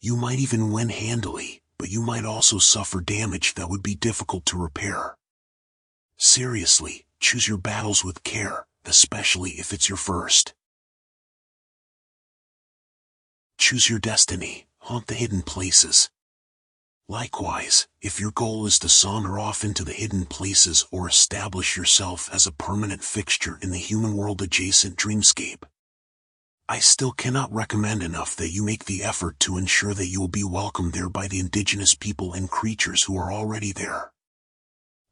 You 0.00 0.16
might 0.16 0.40
even 0.40 0.72
win 0.72 0.88
handily, 0.88 1.62
but 1.78 1.88
you 1.88 2.02
might 2.02 2.24
also 2.24 2.58
suffer 2.58 3.00
damage 3.00 3.54
that 3.54 3.70
would 3.70 3.80
be 3.80 3.94
difficult 3.94 4.44
to 4.46 4.58
repair. 4.58 5.16
Seriously, 6.16 7.06
choose 7.20 7.46
your 7.46 7.58
battles 7.58 8.04
with 8.04 8.24
care, 8.24 8.66
especially 8.84 9.52
if 9.52 9.72
it's 9.72 9.88
your 9.88 9.98
first. 9.98 10.52
Choose 13.56 13.88
your 13.88 14.00
destiny, 14.00 14.66
haunt 14.78 15.06
the 15.06 15.14
hidden 15.14 15.42
places. 15.42 16.10
Likewise, 17.08 17.86
if 18.02 18.18
your 18.18 18.32
goal 18.32 18.66
is 18.66 18.80
to 18.80 18.88
saunter 18.88 19.38
off 19.38 19.62
into 19.62 19.84
the 19.84 19.92
hidden 19.92 20.26
places 20.26 20.84
or 20.90 21.08
establish 21.08 21.76
yourself 21.76 22.28
as 22.32 22.48
a 22.48 22.52
permanent 22.52 23.04
fixture 23.04 23.60
in 23.62 23.70
the 23.70 23.78
human 23.78 24.16
world 24.16 24.42
adjacent 24.42 24.96
dreamscape, 24.96 25.62
I 26.68 26.80
still 26.80 27.12
cannot 27.12 27.54
recommend 27.54 28.02
enough 28.02 28.34
that 28.34 28.50
you 28.50 28.64
make 28.64 28.86
the 28.86 29.04
effort 29.04 29.38
to 29.40 29.56
ensure 29.56 29.94
that 29.94 30.08
you 30.08 30.20
will 30.20 30.26
be 30.26 30.42
welcomed 30.42 30.94
there 30.94 31.08
by 31.08 31.28
the 31.28 31.38
indigenous 31.38 31.94
people 31.94 32.32
and 32.32 32.50
creatures 32.50 33.04
who 33.04 33.16
are 33.16 33.32
already 33.32 33.70
there. 33.70 34.10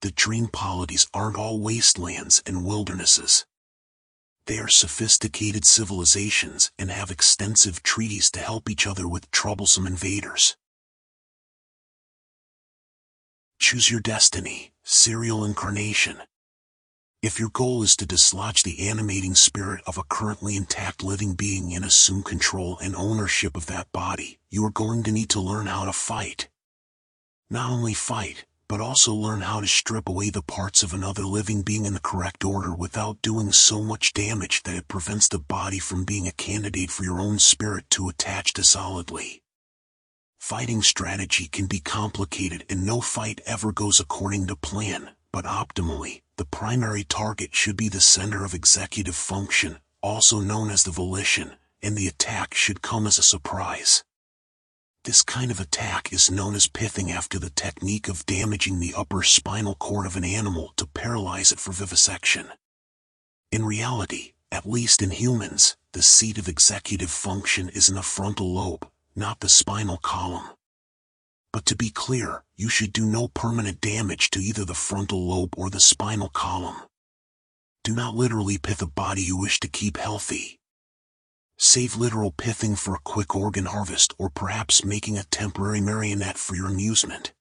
The 0.01 0.11
dream 0.11 0.49
polities 0.49 1.07
aren't 1.15 1.37
all 1.37 1.61
wastelands 1.61 2.43
and 2.45 2.67
wildernesses. 2.67 3.47
They 4.47 4.59
are 4.59 4.67
sophisticated 4.67 5.65
civilizations 5.65 6.73
and 6.77 6.91
have 6.91 7.13
extensive 7.13 7.85
treaties 7.85 8.33
to 8.33 8.41
help 8.41 8.69
each 8.69 8.85
other 8.85 9.07
with 9.07 9.31
troublesome 9.31 9.87
invaders. 9.87 10.57
Choose 13.67 13.91
your 13.91 14.01
destiny, 14.01 14.73
serial 14.83 15.43
incarnation. 15.43 16.19
If 17.23 17.41
your 17.41 17.49
goal 17.49 17.83
is 17.83 17.97
to 17.97 18.05
dislodge 18.05 18.63
the 18.63 18.91
animating 18.91 19.35
spirit 19.35 19.81
of 19.87 19.97
a 19.97 20.03
currently 20.03 20.55
intact 20.55 21.03
living 21.03 21.33
being 21.33 21.75
and 21.75 21.83
assume 21.83 22.25
control 22.25 22.77
and 22.83 22.95
ownership 22.95 23.57
of 23.57 23.65
that 23.65 23.91
body, 23.91 24.39
you 24.51 24.67
are 24.67 24.71
going 24.71 25.03
to 25.05 25.13
need 25.13 25.31
to 25.31 25.41
learn 25.41 25.65
how 25.65 25.87
to 25.87 25.95
fight. 25.95 26.51
Not 27.49 27.71
only 27.71 27.95
fight, 27.95 28.45
but 28.69 28.83
also 28.83 29.15
learn 29.15 29.41
how 29.41 29.63
to 29.63 29.67
strip 29.67 30.11
away 30.11 30.29
the 30.29 30.43
parts 30.43 30.83
of 30.83 30.93
another 30.93 31.25
living 31.25 31.63
being 31.63 31.87
in 31.87 31.95
the 31.95 32.01
correct 32.01 32.45
order 32.45 32.75
without 32.75 33.23
doing 33.23 33.51
so 33.51 33.83
much 33.83 34.13
damage 34.13 34.63
that 34.65 34.77
it 34.77 34.89
prevents 34.89 35.27
the 35.27 35.39
body 35.39 35.79
from 35.79 36.05
being 36.05 36.29
a 36.29 36.33
candidate 36.33 36.91
for 36.91 37.03
your 37.03 37.19
own 37.19 37.39
spirit 37.39 37.89
to 37.89 38.11
attach 38.11 38.53
to 38.53 38.63
solidly. 38.63 39.41
Fighting 40.45 40.83
strategy 40.83 41.47
can 41.47 41.65
be 41.65 41.81
complicated 41.81 42.67
and 42.69 42.85
no 42.85 43.01
fight 43.01 43.41
ever 43.47 43.73
goes 43.73 43.99
according 43.99 44.47
to 44.49 44.57
plan, 44.57 45.13
but 45.33 45.47
optimally, 45.47 46.21
the 46.37 46.45
primary 46.45 47.03
target 47.03 47.55
should 47.55 47.79
be 47.79 47.89
the 47.89 47.99
center 47.99 48.45
of 48.45 48.53
executive 48.53 49.17
function, 49.17 49.79
also 50.03 50.41
known 50.41 50.69
as 50.69 50.83
the 50.83 50.91
volition, 50.91 51.57
and 51.83 51.97
the 51.97 52.07
attack 52.07 52.53
should 52.53 52.83
come 52.83 53.07
as 53.07 53.17
a 53.17 53.23
surprise. 53.23 54.05
This 55.05 55.23
kind 55.23 55.51
of 55.51 55.61
attack 55.61 56.13
is 56.13 56.31
known 56.31 56.55
as 56.55 56.69
pithing 56.69 57.11
after 57.11 57.39
the 57.39 57.49
technique 57.49 58.07
of 58.07 58.27
damaging 58.27 58.81
the 58.81 58.93
upper 58.95 59.23
spinal 59.23 59.77
cord 59.77 60.05
of 60.05 60.15
an 60.15 60.27
animal 60.27 60.75
to 60.77 60.87
paralyze 60.87 61.53
it 61.53 61.59
for 61.59 61.73
vivisection. 61.73 62.49
In 63.51 63.65
reality, 63.65 64.35
at 64.53 64.67
least 64.67 65.01
in 65.01 65.11
humans, 65.11 65.79
the 65.93 66.03
seat 66.03 66.37
of 66.37 66.49
executive 66.49 67.11
function 67.11 67.71
is 67.71 67.89
in 67.89 67.95
the 67.95 68.03
frontal 68.03 68.53
lobe, 68.53 68.87
not 69.17 69.41
the 69.41 69.49
spinal 69.49 69.97
column. 69.99 70.49
But 71.53 71.67
to 71.67 71.77
be 71.77 71.91
clear, 71.91 72.43
you 72.57 72.69
should 72.69 72.93
do 72.93 73.07
no 73.07 73.29
permanent 73.29 73.81
damage 73.81 74.31
to 74.31 74.41
either 74.41 74.65
the 74.65 74.75
frontal 74.75 75.29
lobe 75.29 75.55
or 75.57 75.71
the 75.71 75.81
spinal 75.81 76.29
column. 76.29 76.83
Do 77.85 77.95
not 77.95 78.17
literally 78.17 78.59
pith 78.59 78.83
a 78.83 78.87
body 78.87 79.23
you 79.23 79.37
wish 79.37 79.61
to 79.61 79.69
keep 79.69 79.97
healthy. 79.97 80.59
Save 81.57 81.97
literal 81.97 82.33
pithing 82.33 82.75
for 82.75 82.97
a 82.97 83.01
quick 83.05 83.37
organ 83.37 83.67
harvest 83.67 84.15
or 84.19 84.31
perhaps 84.31 84.85
making 84.85 85.17
a 85.17 85.25
temporary 85.25 85.81
marionette 85.81 86.39
for 86.39 86.57
your 86.57 86.67
amusement. 86.67 87.33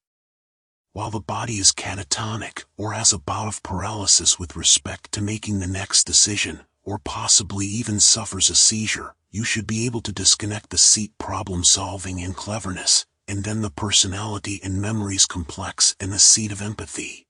While 0.92 1.10
the 1.10 1.20
body 1.20 1.54
is 1.54 1.72
catatonic 1.72 2.66
or 2.78 2.94
has 2.94 3.14
a 3.14 3.18
bout 3.18 3.48
of 3.48 3.64
paralysis 3.64 4.38
with 4.38 4.56
respect 4.56 5.12
to 5.14 5.22
making 5.22 5.60
the 5.60 5.68
next 5.68 6.04
decision, 6.04 6.60
or 6.84 7.00
possibly 7.00 7.66
even 7.66 8.00
suffers 8.00 8.52
a 8.52 8.56
seizure, 8.56 9.16
you 9.34 9.44
should 9.44 9.66
be 9.66 9.88
able 9.88 10.00
to 10.00 10.12
disconnect 10.12 10.70
the 10.70 10.78
seat 10.78 11.12
problem 11.18 11.64
solving 11.64 12.22
and 12.22 12.36
cleverness, 12.36 13.08
and 13.28 13.44
then 13.44 13.64
the 13.64 13.72
personality 13.72 14.62
and 14.64 14.80
memories 14.80 15.26
complex 15.26 15.96
and 16.00 16.14
the 16.14 16.20
seed 16.20 16.52
of 16.52 16.62
empathy. 16.62 17.26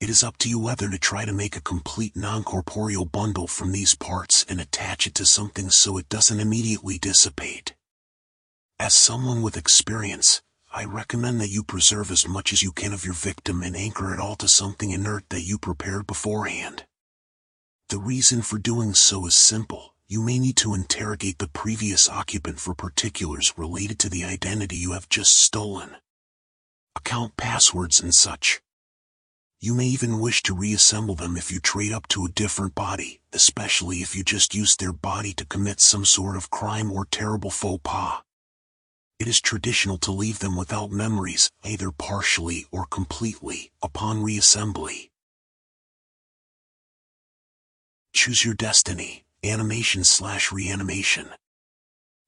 It 0.00 0.10
is 0.10 0.22
up 0.22 0.36
to 0.38 0.50
you 0.50 0.58
whether 0.58 0.90
to 0.90 0.98
try 0.98 1.24
to 1.24 1.32
make 1.32 1.56
a 1.56 1.62
complete 1.62 2.14
non-corporeal 2.14 3.06
bundle 3.06 3.46
from 3.46 3.72
these 3.72 3.94
parts 3.94 4.44
and 4.50 4.60
attach 4.60 5.06
it 5.06 5.14
to 5.14 5.24
something 5.24 5.70
so 5.70 5.96
it 5.96 6.10
doesn't 6.10 6.40
immediately 6.40 6.98
dissipate. 6.98 7.74
As 8.78 8.92
someone 8.92 9.40
with 9.40 9.56
experience, 9.56 10.42
I 10.74 10.84
recommend 10.84 11.40
that 11.40 11.48
you 11.48 11.64
preserve 11.64 12.10
as 12.10 12.28
much 12.28 12.52
as 12.52 12.62
you 12.62 12.70
can 12.70 12.92
of 12.92 13.06
your 13.06 13.14
victim 13.14 13.62
and 13.62 13.74
anchor 13.74 14.12
it 14.12 14.20
all 14.20 14.36
to 14.36 14.46
something 14.46 14.90
inert 14.90 15.30
that 15.30 15.40
you 15.40 15.56
prepared 15.56 16.06
beforehand. 16.06 16.84
The 17.88 17.98
reason 17.98 18.42
for 18.42 18.58
doing 18.58 18.92
so 18.92 19.24
is 19.24 19.34
simple 19.34 19.94
you 20.10 20.22
may 20.22 20.38
need 20.38 20.56
to 20.56 20.72
interrogate 20.72 21.36
the 21.36 21.48
previous 21.48 22.08
occupant 22.08 22.58
for 22.58 22.74
particulars 22.74 23.52
related 23.58 23.98
to 23.98 24.08
the 24.08 24.24
identity 24.24 24.74
you 24.74 24.92
have 24.92 25.06
just 25.10 25.36
stolen. 25.36 25.94
Account 26.96 27.36
passwords 27.36 28.00
and 28.00 28.14
such. 28.14 28.62
You 29.60 29.74
may 29.74 29.84
even 29.84 30.18
wish 30.18 30.42
to 30.44 30.54
reassemble 30.54 31.14
them 31.14 31.36
if 31.36 31.52
you 31.52 31.60
trade 31.60 31.92
up 31.92 32.08
to 32.08 32.24
a 32.24 32.30
different 32.30 32.74
body, 32.74 33.20
especially 33.34 33.98
if 33.98 34.16
you 34.16 34.24
just 34.24 34.54
used 34.54 34.80
their 34.80 34.94
body 34.94 35.34
to 35.34 35.44
commit 35.44 35.78
some 35.78 36.06
sort 36.06 36.36
of 36.36 36.48
crime 36.48 36.90
or 36.90 37.04
terrible 37.04 37.50
faux 37.50 37.82
pas. 37.84 38.22
It 39.18 39.28
is 39.28 39.42
traditional 39.42 39.98
to 39.98 40.12
leave 40.12 40.38
them 40.38 40.56
without 40.56 40.90
memories, 40.90 41.50
either 41.64 41.90
partially 41.90 42.64
or 42.72 42.86
completely, 42.86 43.72
upon 43.82 44.22
reassembly. 44.22 45.10
Choose 48.14 48.42
your 48.42 48.54
destiny 48.54 49.26
animation 49.44 50.02
slash 50.04 50.50
reanimation. 50.50 51.28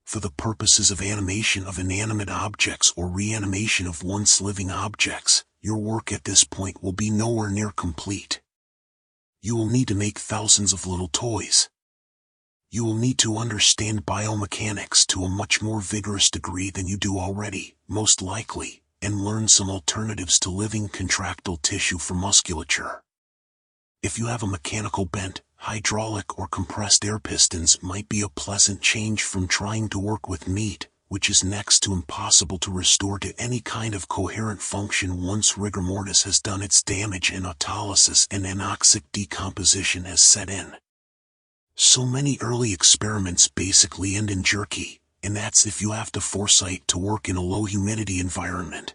For 0.05 0.21
the 0.21 0.31
purposes 0.31 0.91
of 0.91 1.03
animation 1.03 1.65
of 1.65 1.79
inanimate 1.79 2.31
objects 2.31 2.93
or 2.97 3.09
reanimation 3.09 3.87
of 3.87 4.03
once 4.03 4.41
living 4.41 4.71
objects, 4.71 5.45
your 5.61 5.79
work 5.79 6.13
at 6.13 6.25
this 6.25 6.45
point 6.45 6.83
will 6.83 6.93
be 6.93 7.11
nowhere 7.11 7.51
near 7.51 7.71
complete. 7.71 8.41
You 9.43 9.57
will 9.57 9.69
need 9.69 9.89
to 9.89 9.95
make 9.95 10.19
thousands 10.19 10.73
of 10.73 10.87
little 10.87 11.09
toys. 11.09 11.69
You 12.71 12.85
will 12.85 12.95
need 12.95 13.19
to 13.19 13.37
understand 13.37 14.07
biomechanics 14.07 15.07
to 15.09 15.25
a 15.25 15.29
much 15.29 15.61
more 15.61 15.81
vigorous 15.81 16.31
degree 16.31 16.71
than 16.71 16.87
you 16.87 16.97
do 16.97 17.19
already, 17.19 17.75
most 17.89 18.23
likely, 18.23 18.83
and 19.03 19.25
learn 19.25 19.49
some 19.49 19.69
alternatives 19.69 20.39
to 20.41 20.51
living 20.51 20.89
contractile 20.89 21.57
tissue 21.57 21.99
for 21.99 22.15
musculature. 22.15 23.03
If 24.03 24.19
you 24.19 24.27
have 24.27 24.43
a 24.43 24.47
mechanical 24.47 25.05
bent, 25.05 25.43
hydraulic 25.61 26.39
or 26.39 26.49
compressed 26.49 27.05
air 27.05 27.19
pistons 27.19 27.83
might 27.83 28.09
be 28.09 28.23
a 28.23 28.29
pleasant 28.31 28.81
change 28.81 29.23
from 29.23 29.47
trying 29.47 29.91
to 29.91 29.99
work 29.99 30.27
with 30.27 30.49
meat, 30.49 30.89
which 31.09 31.29
is 31.29 31.45
next 31.45 31.81
to 31.81 31.93
impossible 31.93 32.57
to 32.57 32.73
restore 32.73 33.19
to 33.19 33.39
any 33.39 33.61
kind 33.61 33.95
of 33.95 34.09
coherent 34.09 34.63
function 34.63 35.23
once 35.23 35.59
rigor 35.59 35.83
mortis 35.83 36.23
has 36.23 36.41
done 36.41 36.63
its 36.63 36.83
damage 36.83 37.31
and 37.31 37.45
autolysis 37.45 38.27
and 38.31 38.47
anoxic 38.47 39.03
decomposition 39.13 40.05
has 40.05 40.23
set 40.23 40.49
in. 40.49 40.73
So 41.75 42.07
many 42.07 42.39
early 42.41 42.73
experiments 42.73 43.47
basically 43.49 44.17
end 44.17 44.31
in 44.31 44.43
jerky, 44.43 45.01
and 45.23 45.37
that's 45.37 45.67
if 45.67 45.83
you 45.83 45.93
have 45.93 46.11
the 46.11 46.23
foresight 46.23 46.89
to 46.89 46.99
work 46.99 47.29
in 47.29 47.37
a 47.37 47.43
low 47.43 47.67
humidity 47.67 48.19
environment. 48.19 48.95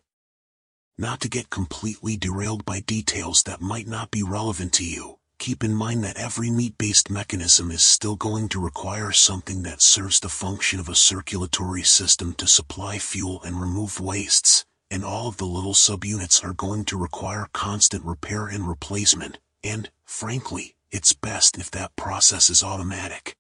Not 0.98 1.22
to 1.22 1.30
get 1.30 1.52
completely 1.52 2.18
derailed 2.18 2.66
by 2.66 2.80
details 2.80 3.44
that 3.44 3.62
might 3.62 3.88
not 3.88 4.10
be 4.10 4.24
relevant 4.24 4.74
to 4.74 4.84
you, 4.84 5.20
keep 5.38 5.64
in 5.64 5.74
mind 5.74 6.04
that 6.04 6.18
every 6.18 6.50
meat-based 6.50 7.10
mechanism 7.10 7.72
is 7.72 7.84
still 7.84 8.16
going 8.16 8.50
to 8.50 8.60
require 8.60 9.12
something 9.12 9.64
that 9.64 9.82
serves 9.82 10.20
the 10.20 10.30
function 10.30 10.80
of 10.80 10.90
a 10.90 10.96
circulatory 10.96 11.84
system 11.84 12.34
to 12.34 12.48
supply 12.48 12.98
fuel 12.98 13.42
and 13.44 13.60
remove 13.60 14.00
wastes, 14.00 14.66
and 14.90 15.04
all 15.04 15.28
of 15.28 15.38
the 15.38 15.46
little 15.46 15.74
subunits 15.74 16.44
are 16.44 16.54
going 16.54 16.86
to 16.86 16.98
require 16.98 17.48
constant 17.54 18.04
repair 18.06 18.48
and 18.48 18.68
replacement, 18.68 19.40
and, 19.64 19.90
frankly, 20.06 20.76
it's 20.92 21.14
best 21.14 21.58
if 21.58 21.72
that 21.72 21.96
process 21.96 22.50
is 22.50 22.64
automatic. 22.64 23.36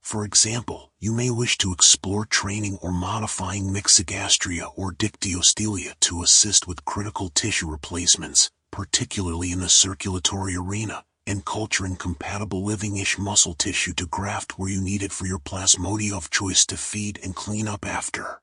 For 0.00 0.24
example, 0.24 0.92
you 1.00 1.12
may 1.12 1.30
wish 1.30 1.56
to 1.58 1.72
explore 1.72 2.26
training 2.26 2.78
or 2.82 2.92
modifying 2.92 3.70
myxogastria 3.70 4.70
or 4.76 4.92
dictyostelium 4.92 5.94
to 6.00 6.22
assist 6.22 6.68
with 6.68 6.84
critical 6.84 7.30
tissue 7.30 7.70
replacements, 7.70 8.50
particularly 8.74 9.52
in 9.52 9.60
the 9.60 9.68
circulatory 9.68 10.56
arena, 10.56 11.04
and 11.28 11.44
culturing 11.44 11.94
compatible 11.94 12.64
living-ish 12.64 13.16
muscle 13.16 13.54
tissue 13.54 13.92
to 13.94 14.04
graft 14.04 14.58
where 14.58 14.68
you 14.68 14.80
need 14.80 15.00
it 15.00 15.12
for 15.12 15.26
your 15.26 15.38
plasmodia 15.38 16.12
of 16.12 16.28
choice 16.28 16.66
to 16.66 16.76
feed 16.76 17.20
and 17.22 17.36
clean 17.36 17.68
up 17.68 17.86
after. 17.86 18.40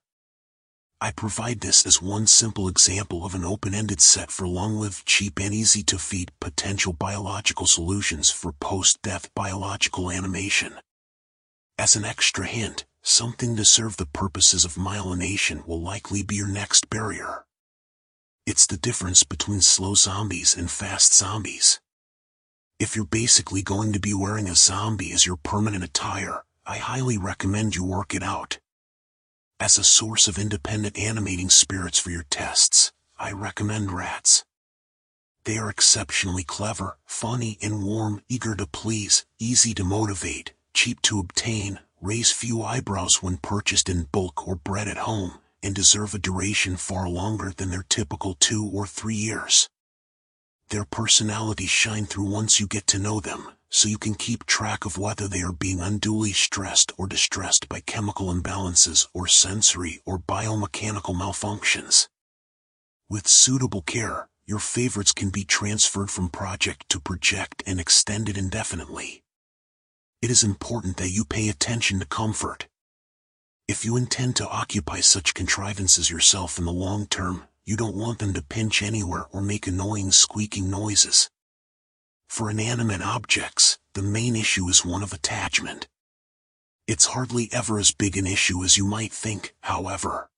I 1.01 1.11
provide 1.11 1.59
this 1.59 1.85
as 1.85 2.01
one 2.01 2.27
simple 2.27 2.69
example 2.69 3.25
of 3.25 3.35
an 3.35 3.43
open-ended 3.43 3.99
set 3.99 4.31
for 4.31 4.47
long-lived, 4.47 5.05
cheap 5.05 5.37
and 5.37 5.53
easy-to-feed 5.53 6.31
potential 6.39 6.93
biological 6.93 7.67
solutions 7.67 8.31
for 8.31 8.53
post-death 8.53 9.29
biological 9.35 10.09
animation. 10.09 10.75
As 11.77 11.97
an 11.97 12.05
extra 12.05 12.45
hint, 12.45 12.85
something 13.01 13.57
to 13.57 13.65
serve 13.65 13.97
the 13.97 14.05
purposes 14.05 14.63
of 14.63 14.75
myelination 14.75 15.67
will 15.67 15.81
likely 15.81 16.23
be 16.23 16.35
your 16.35 16.47
next 16.47 16.89
barrier. 16.89 17.43
It's 18.51 18.65
the 18.65 18.75
difference 18.75 19.23
between 19.23 19.61
slow 19.61 19.95
zombies 19.95 20.57
and 20.57 20.69
fast 20.69 21.13
zombies. 21.13 21.79
If 22.79 22.97
you're 22.97 23.05
basically 23.05 23.61
going 23.61 23.93
to 23.93 23.99
be 24.01 24.13
wearing 24.13 24.49
a 24.49 24.57
zombie 24.57 25.13
as 25.13 25.25
your 25.25 25.37
permanent 25.37 25.85
attire, 25.85 26.43
I 26.65 26.75
highly 26.75 27.17
recommend 27.17 27.77
you 27.77 27.85
work 27.85 28.13
it 28.13 28.21
out. 28.21 28.59
As 29.57 29.77
a 29.77 29.85
source 29.85 30.27
of 30.27 30.37
independent 30.37 30.99
animating 30.99 31.49
spirits 31.49 31.97
for 31.97 32.09
your 32.09 32.25
tests, 32.29 32.91
I 33.17 33.31
recommend 33.31 33.93
rats. 33.93 34.43
They 35.45 35.57
are 35.57 35.69
exceptionally 35.69 36.43
clever, 36.43 36.97
funny 37.05 37.57
and 37.61 37.85
warm, 37.85 38.21
eager 38.27 38.53
to 38.55 38.67
please, 38.67 39.25
easy 39.39 39.73
to 39.75 39.85
motivate, 39.85 40.51
cheap 40.73 41.01
to 41.03 41.21
obtain, 41.21 41.79
raise 42.01 42.33
few 42.33 42.63
eyebrows 42.63 43.23
when 43.23 43.37
purchased 43.37 43.87
in 43.87 44.09
bulk 44.11 44.45
or 44.45 44.57
bred 44.57 44.89
at 44.89 44.97
home, 44.97 45.39
and 45.63 45.75
deserve 45.75 46.13
a 46.13 46.19
duration 46.19 46.75
far 46.77 47.07
longer 47.07 47.51
than 47.55 47.69
their 47.69 47.85
typical 47.87 48.35
two 48.35 48.69
or 48.73 48.85
three 48.85 49.15
years. 49.15 49.69
Their 50.69 50.85
personalities 50.85 51.69
shine 51.69 52.05
through 52.05 52.31
once 52.31 52.59
you 52.59 52.67
get 52.67 52.87
to 52.87 52.99
know 52.99 53.19
them, 53.19 53.51
so 53.69 53.89
you 53.89 53.97
can 53.97 54.15
keep 54.15 54.45
track 54.45 54.85
of 54.85 54.97
whether 54.97 55.27
they 55.27 55.41
are 55.41 55.51
being 55.53 55.79
unduly 55.79 56.31
stressed 56.31 56.91
or 56.97 57.07
distressed 57.07 57.69
by 57.69 57.79
chemical 57.81 58.33
imbalances 58.33 59.07
or 59.13 59.27
sensory 59.27 60.01
or 60.05 60.17
biomechanical 60.17 61.15
malfunctions. 61.15 62.07
With 63.09 63.27
suitable 63.27 63.81
care, 63.81 64.29
your 64.45 64.59
favorites 64.59 65.11
can 65.11 65.29
be 65.29 65.43
transferred 65.43 66.09
from 66.09 66.29
project 66.29 66.87
to 66.89 66.99
project 66.99 67.63
and 67.65 67.79
extended 67.79 68.37
indefinitely. 68.37 69.23
It 70.21 70.29
is 70.29 70.43
important 70.43 70.97
that 70.97 71.09
you 71.09 71.25
pay 71.25 71.49
attention 71.49 71.99
to 71.99 72.05
comfort. 72.05 72.67
If 73.71 73.85
you 73.85 73.95
intend 73.95 74.35
to 74.35 74.49
occupy 74.49 74.99
such 74.99 75.33
contrivances 75.33 76.09
yourself 76.09 76.59
in 76.59 76.65
the 76.65 76.73
long 76.73 77.07
term, 77.07 77.47
you 77.63 77.77
don't 77.77 77.95
want 77.95 78.19
them 78.19 78.33
to 78.33 78.41
pinch 78.41 78.83
anywhere 78.83 79.27
or 79.31 79.39
make 79.39 79.65
annoying 79.65 80.11
squeaking 80.11 80.69
noises. 80.69 81.29
For 82.27 82.51
inanimate 82.51 83.01
objects, 83.01 83.79
the 83.93 84.01
main 84.01 84.35
issue 84.35 84.67
is 84.67 84.83
one 84.83 85.01
of 85.01 85.13
attachment. 85.13 85.87
It's 86.85 87.13
hardly 87.15 87.47
ever 87.53 87.79
as 87.79 87.93
big 87.93 88.17
an 88.17 88.27
issue 88.27 88.61
as 88.61 88.75
you 88.75 88.83
might 88.83 89.13
think, 89.13 89.55
however. 89.61 90.29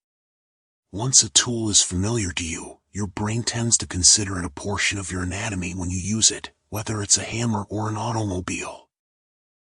Once 0.91 1.23
a 1.23 1.29
tool 1.31 1.71
is 1.71 1.81
familiar 1.81 2.31
to 2.33 2.45
you, 2.45 2.81
your 2.91 3.07
brain 3.07 3.41
tends 3.41 3.77
to 3.77 3.87
consider 3.87 4.37
it 4.37 4.45
a 4.45 4.49
portion 4.51 4.99
of 4.99 5.11
your 5.11 5.23
anatomy 5.23 5.71
when 5.71 5.89
you 5.89 5.97
use 5.97 6.29
it, 6.29 6.51
whether 6.69 7.01
it's 7.01 7.17
a 7.17 7.23
hammer 7.23 7.63
or 7.67 7.89
an 7.89 7.97
automobile. 7.97 8.89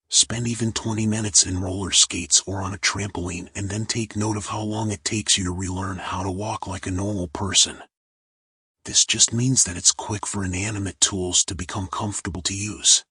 Spend 0.09 0.47
even 0.47 0.73
20 0.73 1.07
minutes 1.07 1.45
in 1.45 1.61
roller 1.61 1.91
skates 1.91 2.43
or 2.47 2.63
on 2.63 2.73
a 2.73 2.79
trampoline 2.79 3.49
and 3.57 3.69
then 3.69 3.87
take 3.87 4.15
note 4.15 4.37
of 4.37 4.47
how 4.47 4.61
long 4.61 4.93
it 4.93 5.05
takes 5.05 5.37
you 5.37 5.45
to 5.45 5.53
relearn 5.53 5.99
how 5.99 6.23
to 6.23 6.31
walk 6.31 6.67
like 6.67 6.87
a 6.87 6.93
normal 6.93 7.27
person. 7.29 7.83
This 8.85 9.05
just 9.05 9.33
means 9.33 9.65
that 9.65 9.77
it's 9.77 9.91
quick 9.91 10.25
for 10.25 10.45
inanimate 10.45 11.01
tools 11.01 11.45
to 11.47 11.57
become 11.57 11.89
comfortable 11.89 12.43
to 12.43 12.55
use. 12.55 13.05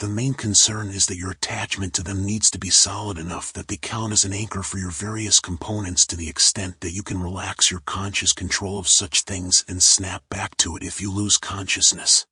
The 0.00 0.08
main 0.08 0.34
concern 0.34 0.88
is 0.88 1.06
that 1.06 1.18
your 1.18 1.30
attachment 1.30 1.94
to 1.94 2.02
them 2.02 2.24
needs 2.24 2.50
to 2.50 2.58
be 2.58 2.70
solid 2.70 3.16
enough 3.16 3.52
that 3.52 3.68
they 3.68 3.76
count 3.76 4.12
as 4.12 4.24
an 4.24 4.32
anchor 4.32 4.64
for 4.64 4.78
your 4.78 4.90
various 4.90 5.38
components 5.38 6.04
to 6.06 6.16
the 6.16 6.28
extent 6.28 6.80
that 6.80 6.90
you 6.90 7.04
can 7.04 7.22
relax 7.22 7.70
your 7.70 7.78
conscious 7.86 8.32
control 8.32 8.80
of 8.80 8.88
such 8.88 9.20
things 9.20 9.64
and 9.68 9.80
snap 9.80 10.24
back 10.28 10.56
to 10.56 10.74
it 10.76 10.82
if 10.82 11.00
you 11.00 11.12
lose 11.12 11.38
consciousness. 11.38 12.26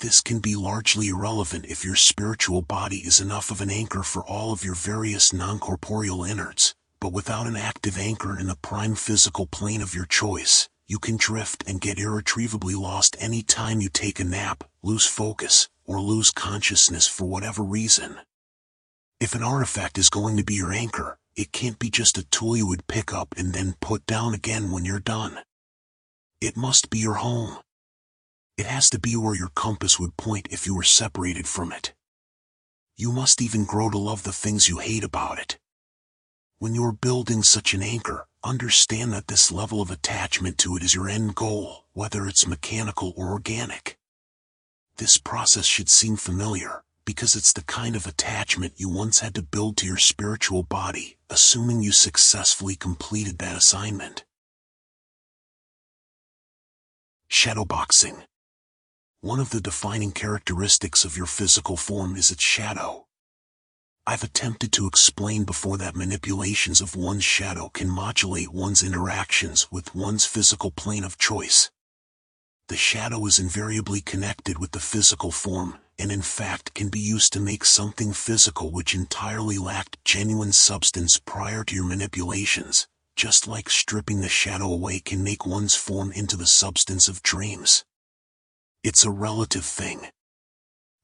This 0.00 0.20
can 0.20 0.40
be 0.40 0.56
largely 0.56 1.08
irrelevant 1.08 1.64
if 1.64 1.82
your 1.82 1.96
spiritual 1.96 2.60
body 2.60 2.98
is 2.98 3.18
enough 3.18 3.50
of 3.50 3.62
an 3.62 3.70
anchor 3.70 4.02
for 4.02 4.22
all 4.22 4.52
of 4.52 4.62
your 4.62 4.74
various 4.74 5.32
non-corporeal 5.32 6.22
innards, 6.22 6.74
but 7.00 7.14
without 7.14 7.46
an 7.46 7.56
active 7.56 7.96
anchor 7.96 8.38
in 8.38 8.46
the 8.46 8.56
prime 8.56 8.94
physical 8.94 9.46
plane 9.46 9.80
of 9.80 9.94
your 9.94 10.04
choice, 10.04 10.68
you 10.86 10.98
can 10.98 11.16
drift 11.16 11.64
and 11.66 11.80
get 11.80 11.98
irretrievably 11.98 12.74
lost 12.74 13.16
any 13.18 13.42
time 13.42 13.80
you 13.80 13.88
take 13.88 14.20
a 14.20 14.24
nap, 14.24 14.64
lose 14.82 15.06
focus, 15.06 15.70
or 15.86 15.98
lose 15.98 16.30
consciousness 16.30 17.08
for 17.08 17.24
whatever 17.24 17.62
reason. 17.62 18.18
If 19.18 19.34
an 19.34 19.42
artifact 19.42 19.96
is 19.96 20.10
going 20.10 20.36
to 20.36 20.44
be 20.44 20.54
your 20.54 20.72
anchor, 20.72 21.16
it 21.34 21.52
can't 21.52 21.78
be 21.78 21.88
just 21.88 22.18
a 22.18 22.24
tool 22.24 22.54
you 22.54 22.66
would 22.66 22.86
pick 22.86 23.14
up 23.14 23.34
and 23.38 23.54
then 23.54 23.76
put 23.80 24.04
down 24.04 24.34
again 24.34 24.72
when 24.72 24.84
you're 24.84 25.00
done. 25.00 25.38
It 26.42 26.54
must 26.54 26.90
be 26.90 26.98
your 26.98 27.14
home. 27.14 27.56
It 28.56 28.64
has 28.64 28.88
to 28.90 28.98
be 28.98 29.16
where 29.16 29.34
your 29.34 29.50
compass 29.54 30.00
would 30.00 30.16
point 30.16 30.48
if 30.50 30.66
you 30.66 30.74
were 30.74 30.82
separated 30.82 31.46
from 31.46 31.72
it. 31.72 31.92
You 32.96 33.12
must 33.12 33.42
even 33.42 33.66
grow 33.66 33.90
to 33.90 33.98
love 33.98 34.22
the 34.22 34.32
things 34.32 34.68
you 34.68 34.78
hate 34.78 35.04
about 35.04 35.38
it. 35.38 35.58
When 36.58 36.74
you 36.74 36.82
are 36.84 36.92
building 36.92 37.42
such 37.42 37.74
an 37.74 37.82
anchor, 37.82 38.26
understand 38.42 39.12
that 39.12 39.26
this 39.26 39.52
level 39.52 39.82
of 39.82 39.90
attachment 39.90 40.56
to 40.58 40.74
it 40.74 40.82
is 40.82 40.94
your 40.94 41.06
end 41.06 41.34
goal, 41.34 41.84
whether 41.92 42.26
it's 42.26 42.46
mechanical 42.46 43.12
or 43.14 43.30
organic. 43.30 43.98
This 44.96 45.18
process 45.18 45.66
should 45.66 45.90
seem 45.90 46.16
familiar, 46.16 46.82
because 47.04 47.36
it's 47.36 47.52
the 47.52 47.64
kind 47.64 47.94
of 47.94 48.06
attachment 48.06 48.72
you 48.78 48.88
once 48.88 49.20
had 49.20 49.34
to 49.34 49.42
build 49.42 49.76
to 49.76 49.86
your 49.86 49.98
spiritual 49.98 50.62
body, 50.62 51.18
assuming 51.28 51.82
you 51.82 51.92
successfully 51.92 52.74
completed 52.74 53.36
that 53.38 53.58
assignment. 53.58 54.24
Shadowboxing 57.30 58.22
one 59.22 59.40
of 59.40 59.50
the 59.50 59.60
defining 59.60 60.12
characteristics 60.12 61.04
of 61.04 61.16
your 61.16 61.26
physical 61.26 61.76
form 61.76 62.16
is 62.16 62.30
its 62.30 62.44
shadow. 62.44 63.06
I've 64.06 64.22
attempted 64.22 64.72
to 64.72 64.86
explain 64.86 65.44
before 65.44 65.78
that 65.78 65.96
manipulations 65.96 66.80
of 66.80 66.94
one's 66.94 67.24
shadow 67.24 67.70
can 67.70 67.88
modulate 67.88 68.52
one's 68.52 68.82
interactions 68.82 69.72
with 69.72 69.94
one's 69.94 70.26
physical 70.26 70.70
plane 70.70 71.02
of 71.02 71.18
choice. 71.18 71.70
The 72.68 72.76
shadow 72.76 73.24
is 73.26 73.38
invariably 73.38 74.00
connected 74.00 74.58
with 74.58 74.72
the 74.72 74.80
physical 74.80 75.32
form, 75.32 75.78
and 75.98 76.12
in 76.12 76.22
fact 76.22 76.74
can 76.74 76.88
be 76.88 77.00
used 77.00 77.32
to 77.32 77.40
make 77.40 77.64
something 77.64 78.12
physical 78.12 78.70
which 78.70 78.94
entirely 78.94 79.56
lacked 79.56 79.98
genuine 80.04 80.52
substance 80.52 81.18
prior 81.18 81.64
to 81.64 81.74
your 81.74 81.86
manipulations, 81.86 82.86
just 83.16 83.48
like 83.48 83.70
stripping 83.70 84.20
the 84.20 84.28
shadow 84.28 84.70
away 84.70 85.00
can 85.00 85.24
make 85.24 85.46
one's 85.46 85.74
form 85.74 86.12
into 86.12 86.36
the 86.36 86.46
substance 86.46 87.08
of 87.08 87.22
dreams. 87.22 87.84
It's 88.82 89.04
a 89.04 89.10
relative 89.10 89.64
thing. 89.64 90.08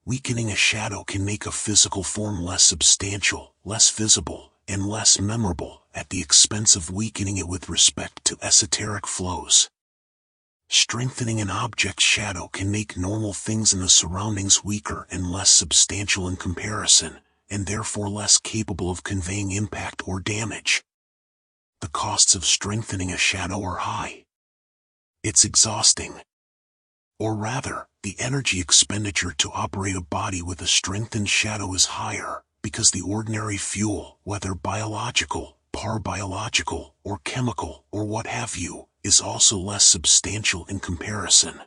Weakening 0.05 0.51
a 0.51 0.57
shadow 0.57 1.05
can 1.05 1.25
make 1.25 1.47
a 1.47 1.53
physical 1.53 2.03
form 2.03 2.43
less 2.43 2.63
substantial, 2.63 3.55
less 3.65 3.91
visible, 3.91 4.53
and 4.69 4.87
less 4.87 5.21
memorable 5.21 5.83
at 5.95 6.11
the 6.11 6.21
expense 6.21 6.77
of 6.77 6.91
weakening 6.91 7.37
it 7.37 7.49
with 7.49 7.69
respect 7.69 8.25
to 8.25 8.37
esoteric 8.41 9.07
flows. 9.07 9.69
Strengthening 10.69 11.41
an 11.41 11.51
object's 11.51 12.05
shadow 12.05 12.49
can 12.49 12.71
make 12.71 12.97
normal 12.97 13.33
things 13.33 13.73
in 13.73 13.81
the 13.81 13.89
surroundings 13.89 14.65
weaker 14.65 15.07
and 15.11 15.31
less 15.31 15.51
substantial 15.51 16.27
in 16.27 16.37
comparison, 16.37 17.19
and 17.51 17.67
therefore 17.67 18.09
less 18.09 18.39
capable 18.39 18.91
of 18.91 19.05
conveying 19.05 19.51
impact 19.51 20.07
or 20.09 20.19
damage. 20.19 20.83
The 21.81 21.89
costs 21.89 22.35
of 22.35 22.45
strengthening 22.45 23.13
a 23.13 23.19
shadow 23.19 23.63
are 23.63 23.77
high. 23.77 24.25
It's 25.23 25.45
exhausting, 25.45 26.23
or 27.23 27.37
rather, 27.37 27.87
the 28.03 28.17
energy 28.19 28.59
expenditure 28.59 29.31
to 29.31 29.49
operate 29.55 29.95
a 29.95 30.01
body 30.01 30.43
with 30.43 30.61
a 30.61 30.67
strengthened 30.67 31.29
shadow 31.29 31.73
is 31.73 31.85
higher, 31.85 32.43
because 32.65 32.91
the 32.91 33.01
ordinary 33.01 33.57
fuel, 33.57 34.19
whether 34.25 34.57
biological, 34.57 35.57
parabiological, 35.73 36.95
or 37.05 37.21
chemical, 37.23 37.85
or 37.93 38.05
what 38.05 38.27
have 38.27 38.57
you, 38.57 38.89
is 39.05 39.21
also 39.21 39.57
less 39.57 39.85
substantial 39.85 40.65
in 40.65 40.81
comparison. 40.81 41.61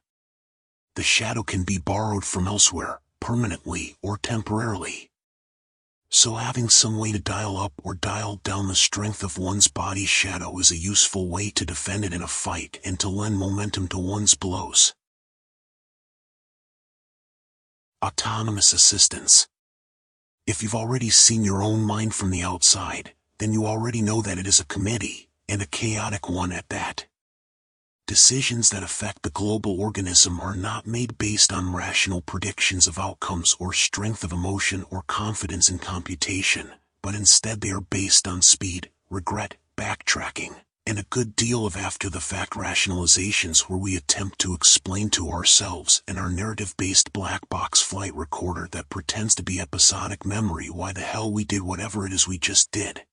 The 0.98 1.04
shadow 1.04 1.42
can 1.42 1.64
be 1.64 1.78
borrowed 1.78 2.26
from 2.26 2.48
elsewhere, 2.48 3.00
permanently 3.22 3.96
or 4.02 4.18
temporarily. 4.18 5.10
So 6.10 6.36
having 6.36 6.68
some 6.68 6.98
way 7.00 7.14
to 7.14 7.20
dial 7.20 7.56
up 7.56 7.72
or 7.82 7.96
dial 7.96 8.42
down 8.44 8.68
the 8.68 8.76
strength 8.76 9.24
of 9.24 9.38
one's 9.38 9.70
body's 9.70 10.10
shadow 10.10 10.60
is 10.60 10.72
a 10.72 10.78
useful 10.78 11.30
way 11.30 11.50
to 11.52 11.66
defend 11.66 12.04
it 12.04 12.14
in 12.14 12.22
a 12.22 12.28
fight 12.28 12.82
and 12.84 13.00
to 13.00 13.08
lend 13.08 13.38
momentum 13.38 13.88
to 13.88 13.98
one's 13.98 14.36
blows. 14.36 14.94
Autonomous 18.06 18.72
assistance. 18.72 19.48
If 20.46 20.62
you've 20.62 20.76
already 20.76 21.10
seen 21.10 21.44
your 21.44 21.64
own 21.64 21.82
mind 21.82 22.14
from 22.14 22.30
the 22.30 22.44
outside, 22.44 23.16
then 23.40 23.52
you 23.52 23.66
already 23.66 24.00
know 24.00 24.22
that 24.22 24.38
it 24.38 24.46
is 24.46 24.60
a 24.60 24.66
committee, 24.66 25.28
and 25.50 25.60
a 25.60 25.66
chaotic 25.66 26.30
one 26.30 26.52
at 26.52 26.70
that. 26.70 27.08
Decisions 28.06 28.70
that 28.70 28.84
affect 28.84 29.24
the 29.24 29.32
global 29.32 29.82
organism 29.82 30.40
are 30.40 30.56
not 30.56 30.86
made 30.86 31.18
based 31.18 31.52
on 31.52 31.74
rational 31.74 32.22
predictions 32.22 32.86
of 32.86 33.00
outcomes 33.00 33.56
or 33.58 33.74
strength 33.74 34.24
of 34.24 34.32
emotion 34.32 34.86
or 34.92 35.02
confidence 35.08 35.68
in 35.68 35.80
computation, 35.80 36.74
but 37.02 37.16
instead 37.16 37.62
they 37.62 37.72
are 37.72 37.82
based 37.82 38.28
on 38.28 38.44
speed, 38.44 38.92
regret, 39.10 39.56
backtracking, 39.78 40.54
and 40.88 41.00
a 41.00 41.04
good 41.10 41.36
deal 41.36 41.66
of 41.66 41.76
after-the-fact 41.76 42.54
rationalizations 42.54 43.62
where 43.62 43.80
we 43.80 43.96
attempt 43.96 44.38
to 44.40 44.54
explain 44.54 45.10
to 45.10 45.30
ourselves 45.30 46.04
and 46.08 46.20
our 46.20 46.30
narrative-based 46.30 47.12
black 47.12 47.50
box 47.50 47.82
flight 47.82 48.14
recorder 48.14 48.68
that 48.72 48.90
pretends 48.90 49.34
to 49.34 49.44
be 49.44 49.60
episodic 49.60 50.26
memory 50.26 50.68
why 50.68 50.94
the 50.94 51.02
hell 51.02 51.32
we 51.32 51.44
did 51.44 51.64
whatever 51.64 52.06
it 52.06 52.14
is 52.14 52.28
we 52.28 52.38
just 52.38 52.72
did. 52.72 53.04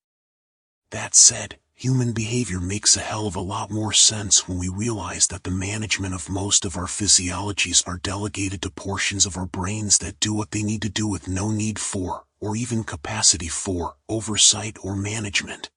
That 0.91 1.15
said, 1.15 1.59
human 1.75 2.13
behavior 2.13 2.61
makes 2.61 2.97
a 2.97 3.01
hell 3.01 3.27
of 3.27 3.35
a 3.35 3.41
lot 3.41 3.71
more 3.71 3.93
sense 3.93 4.47
when 4.47 4.59
we 4.59 4.69
realize 4.69 5.27
that 5.29 5.45
the 5.45 5.51
management 5.51 6.15
of 6.15 6.29
most 6.29 6.67
of 6.67 6.77
our 6.77 6.85
physiologies 6.85 7.83
are 7.89 7.97
delegated 7.97 8.61
to 8.63 8.71
portions 8.71 9.25
of 9.25 9.39
our 9.39 9.47
brains 9.47 9.99
that 9.99 10.21
do 10.21 10.35
what 10.35 10.51
they 10.51 10.63
need 10.63 10.83
to 10.83 10.91
do 10.91 11.09
with 11.09 11.27
no 11.27 11.51
need 11.51 11.79
for, 11.79 12.25
or 12.39 12.55
even 12.55 12.85
capacity 12.85 13.49
for, 13.49 13.97
oversight 14.09 14.77
or 14.85 14.95
management. 14.95 15.71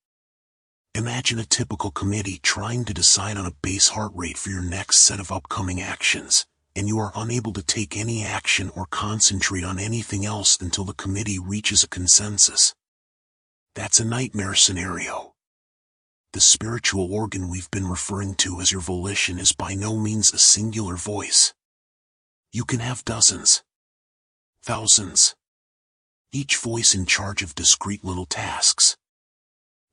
Imagine 0.96 1.40
a 1.40 1.44
typical 1.44 1.92
committee 1.92 2.40
trying 2.42 2.86
to 2.86 2.94
decide 2.94 3.36
on 3.36 3.46
a 3.46 3.52
base 3.62 3.90
heart 3.90 4.14
rate 4.16 4.38
for 4.38 4.50
your 4.50 4.62
next 4.62 5.00
set 5.00 5.20
of 5.20 5.30
upcoming 5.30 5.82
actions, 5.82 6.46
and 6.74 6.88
you 6.88 6.98
are 7.00 7.12
unable 7.14 7.52
to 7.52 7.62
take 7.62 7.98
any 7.98 8.24
action 8.24 8.72
or 8.78 8.86
concentrate 8.86 9.66
on 9.66 9.78
anything 9.78 10.26
else 10.26 10.58
until 10.62 10.86
the 10.86 10.94
committee 10.94 11.38
reaches 11.38 11.84
a 11.84 11.90
consensus. 11.90 12.74
That's 13.74 14.00
a 14.00 14.06
nightmare 14.06 14.56
scenario. 14.56 15.34
The 16.32 16.40
spiritual 16.40 17.14
organ 17.14 17.50
we've 17.50 17.70
been 17.72 17.90
referring 17.90 18.36
to 18.36 18.62
as 18.62 18.72
your 18.72 18.80
volition 18.80 19.38
is 19.38 19.52
by 19.52 19.76
no 19.76 19.98
means 19.98 20.32
a 20.32 20.38
singular 20.38 20.96
voice. 20.96 21.54
You 22.54 22.64
can 22.64 22.80
have 22.80 23.04
dozens, 23.04 23.66
thousands, 24.64 25.36
each 26.32 26.56
voice 26.56 26.96
in 26.96 27.06
charge 27.06 27.44
of 27.44 27.54
discrete 27.54 28.06
little 28.06 28.26
tasks. 28.26 28.96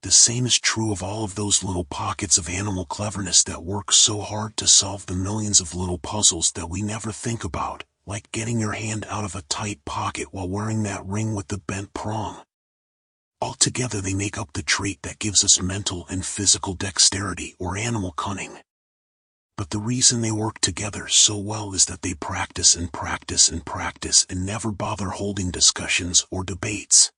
The 0.03 0.11
same 0.11 0.47
is 0.47 0.59
true 0.59 0.91
of 0.91 1.01
all 1.01 1.23
of 1.23 1.37
those 1.37 1.63
little 1.63 1.85
pockets 1.85 2.37
of 2.37 2.49
animal 2.49 2.85
cleverness 2.85 3.45
that 3.45 3.63
work 3.63 3.93
so 3.93 4.21
hard 4.21 4.57
to 4.57 4.67
solve 4.67 5.07
the 5.07 5.15
millions 5.15 5.61
of 5.61 5.77
little 5.77 5.99
puzzles 5.99 6.51
that 6.53 6.69
we 6.69 6.83
never 6.83 7.13
think 7.13 7.45
about, 7.45 7.85
like 8.05 8.33
getting 8.33 8.59
your 8.59 8.73
hand 8.73 9.07
out 9.09 9.25
of 9.25 9.37
a 9.37 9.43
tight 9.43 9.85
pocket 9.85 10.35
while 10.35 10.49
wearing 10.49 10.83
that 10.83 11.07
ring 11.07 11.37
with 11.37 11.47
the 11.49 11.59
bent 11.59 11.95
prong. 11.95 12.43
Altogether 13.41 14.01
they 14.01 14.13
make 14.13 14.37
up 14.37 14.53
the 14.55 14.65
trait 14.65 15.01
that 15.03 15.21
gives 15.21 15.45
us 15.45 15.63
mental 15.63 16.05
and 16.09 16.27
physical 16.27 16.75
dexterity 16.75 17.55
or 17.61 17.77
animal 17.77 18.11
cunning. 18.11 18.59
But 19.57 19.71
the 19.71 19.79
reason 19.79 20.21
they 20.21 20.33
work 20.33 20.59
together 20.61 21.07
so 21.07 21.39
well 21.39 21.75
is 21.75 21.85
that 21.85 22.03
they 22.03 22.15
practice 22.15 22.75
and 22.75 22.93
practice 22.93 23.49
and 23.49 23.65
practice 23.65 24.27
and 24.29 24.45
never 24.45 24.73
bother 24.73 25.11
holding 25.11 25.53
discussions 25.53 26.27
or 26.29 26.43
debates 26.43 27.13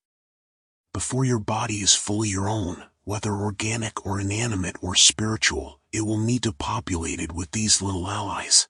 before 0.95 1.25
your 1.25 1.41
body 1.41 1.83
is 1.83 1.97
fully 1.97 2.29
your 2.29 2.49
own, 2.49 2.85
whether 3.03 3.33
organic 3.33 4.07
or 4.07 4.21
inanimate 4.21 4.77
or 4.81 4.95
spiritual, 4.95 5.81
it 5.93 6.03
will 6.03 6.19
need 6.19 6.41
to 6.41 6.53
populate 6.53 7.19
it 7.21 7.33
with 7.33 7.51
these 7.51 7.83
little 7.83 8.09
allies. 8.09 8.69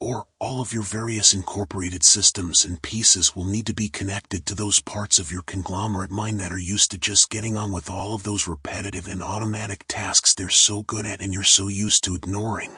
Or, 0.00 0.26
all 0.38 0.62
of 0.62 0.72
your 0.72 0.84
various 0.84 1.34
incorporated 1.34 2.02
systems 2.02 2.64
and 2.64 2.80
pieces 2.80 3.36
will 3.36 3.44
need 3.44 3.66
to 3.66 3.74
be 3.74 3.90
connected 3.90 4.46
to 4.46 4.54
those 4.54 4.80
parts 4.80 5.18
of 5.18 5.30
your 5.30 5.42
conglomerate 5.42 6.10
mind 6.10 6.40
that 6.40 6.50
are 6.50 6.58
used 6.58 6.92
to 6.92 6.98
just 6.98 7.28
getting 7.28 7.58
on 7.58 7.72
with 7.72 7.90
all 7.90 8.14
of 8.14 8.22
those 8.22 8.48
repetitive 8.48 9.06
and 9.06 9.22
automatic 9.22 9.84
tasks 9.86 10.32
they're 10.32 10.48
so 10.48 10.82
good 10.82 11.04
at 11.04 11.20
and 11.20 11.34
you're 11.34 11.44
so 11.44 11.68
used 11.68 12.04
to 12.04 12.14
ignoring. 12.14 12.70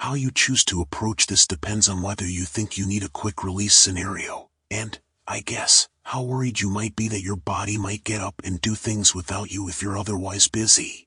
How 0.00 0.12
you 0.12 0.30
choose 0.30 0.64
to 0.66 0.82
approach 0.82 1.28
this 1.28 1.46
depends 1.46 1.88
on 1.88 2.02
whether 2.02 2.26
you 2.26 2.44
think 2.44 2.76
you 2.76 2.86
need 2.86 3.04
a 3.04 3.08
quick 3.08 3.42
release 3.42 3.74
scenario, 3.74 4.50
and, 4.70 4.98
I 5.26 5.40
guess, 5.40 5.88
how 6.08 6.22
worried 6.22 6.58
you 6.58 6.70
might 6.70 6.96
be 6.96 7.06
that 7.06 7.20
your 7.20 7.36
body 7.36 7.76
might 7.76 8.02
get 8.02 8.18
up 8.18 8.40
and 8.42 8.62
do 8.62 8.74
things 8.74 9.14
without 9.14 9.50
you 9.50 9.68
if 9.68 9.82
you're 9.82 9.98
otherwise 9.98 10.48
busy. 10.48 11.06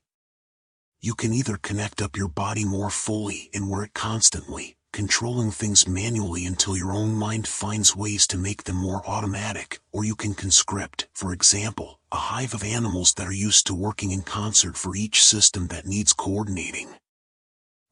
You 1.00 1.16
can 1.16 1.32
either 1.32 1.56
connect 1.56 2.00
up 2.00 2.16
your 2.16 2.28
body 2.28 2.64
more 2.64 2.88
fully 2.88 3.50
and 3.52 3.68
wear 3.68 3.82
it 3.82 3.94
constantly, 3.94 4.76
controlling 4.92 5.50
things 5.50 5.88
manually 5.88 6.46
until 6.46 6.76
your 6.76 6.92
own 6.92 7.16
mind 7.16 7.48
finds 7.48 7.96
ways 7.96 8.28
to 8.28 8.38
make 8.38 8.62
them 8.62 8.76
more 8.76 9.02
automatic, 9.04 9.80
or 9.90 10.04
you 10.04 10.14
can 10.14 10.34
conscript, 10.34 11.08
for 11.12 11.32
example, 11.32 11.98
a 12.12 12.16
hive 12.30 12.54
of 12.54 12.62
animals 12.62 13.14
that 13.14 13.26
are 13.26 13.32
used 13.32 13.66
to 13.66 13.74
working 13.74 14.12
in 14.12 14.22
concert 14.22 14.76
for 14.76 14.94
each 14.94 15.24
system 15.24 15.66
that 15.66 15.84
needs 15.84 16.12
coordinating. 16.12 16.90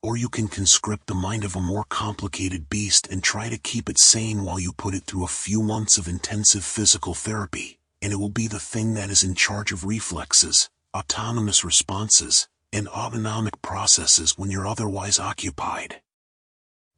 Or 0.02 0.16
you 0.16 0.30
can 0.30 0.48
conscript 0.48 1.06
the 1.06 1.14
mind 1.14 1.44
of 1.44 1.54
a 1.54 1.60
more 1.60 1.84
complicated 1.84 2.70
beast 2.70 3.06
and 3.08 3.22
try 3.22 3.50
to 3.50 3.58
keep 3.58 3.90
it 3.90 3.98
sane 3.98 4.44
while 4.44 4.58
you 4.58 4.72
put 4.72 4.94
it 4.94 5.04
through 5.04 5.24
a 5.24 5.28
few 5.28 5.62
months 5.62 5.98
of 5.98 6.08
intensive 6.08 6.64
physical 6.64 7.12
therapy, 7.12 7.78
and 8.00 8.10
it 8.10 8.16
will 8.16 8.30
be 8.30 8.46
the 8.46 8.58
thing 8.58 8.94
that 8.94 9.10
is 9.10 9.22
in 9.22 9.34
charge 9.34 9.72
of 9.72 9.84
reflexes, 9.84 10.70
autonomous 10.96 11.64
responses, 11.64 12.48
and 12.72 12.88
autonomic 12.88 13.60
processes 13.60 14.38
when 14.38 14.50
you're 14.50 14.66
otherwise 14.66 15.18
occupied. 15.18 16.00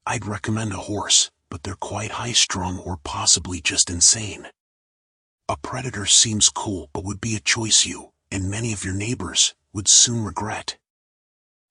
I'd 0.07 0.27
recommend 0.27 0.73
a 0.73 0.77
horse, 0.77 1.31
but 1.51 1.65
they're 1.65 1.75
quite 1.75 2.13
high-strung 2.13 2.79
or 2.79 2.99
possibly 3.03 3.61
just 3.61 3.91
insane. 3.91 4.47
A 5.49 5.57
predator 5.57 6.07
seems 6.07 6.49
cool 6.51 6.89
but 6.93 7.05
would 7.05 7.21
be 7.21 7.35
a 7.35 7.41
choice 7.41 7.85
you, 7.85 8.13
and 8.31 8.49
many 8.49 8.73
of 8.73 8.85
your 8.85 8.95
neighbors, 8.95 9.55
would 9.73 9.89
soon 9.89 10.23
regret. 10.25 10.77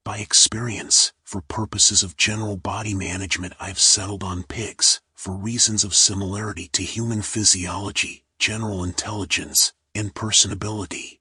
By 0.03 0.17
experience, 0.17 1.13
for 1.23 1.41
purposes 1.41 2.01
of 2.01 2.17
general 2.17 2.57
body 2.57 2.95
management 2.95 3.53
I've 3.59 3.77
settled 3.77 4.23
on 4.23 4.41
pigs, 4.41 4.99
for 5.13 5.31
reasons 5.33 5.83
of 5.83 5.93
similarity 5.93 6.67
to 6.69 6.81
human 6.81 7.21
physiology, 7.21 8.25
general 8.39 8.83
intelligence, 8.83 9.73
and 9.93 10.15
personability. 10.15 11.19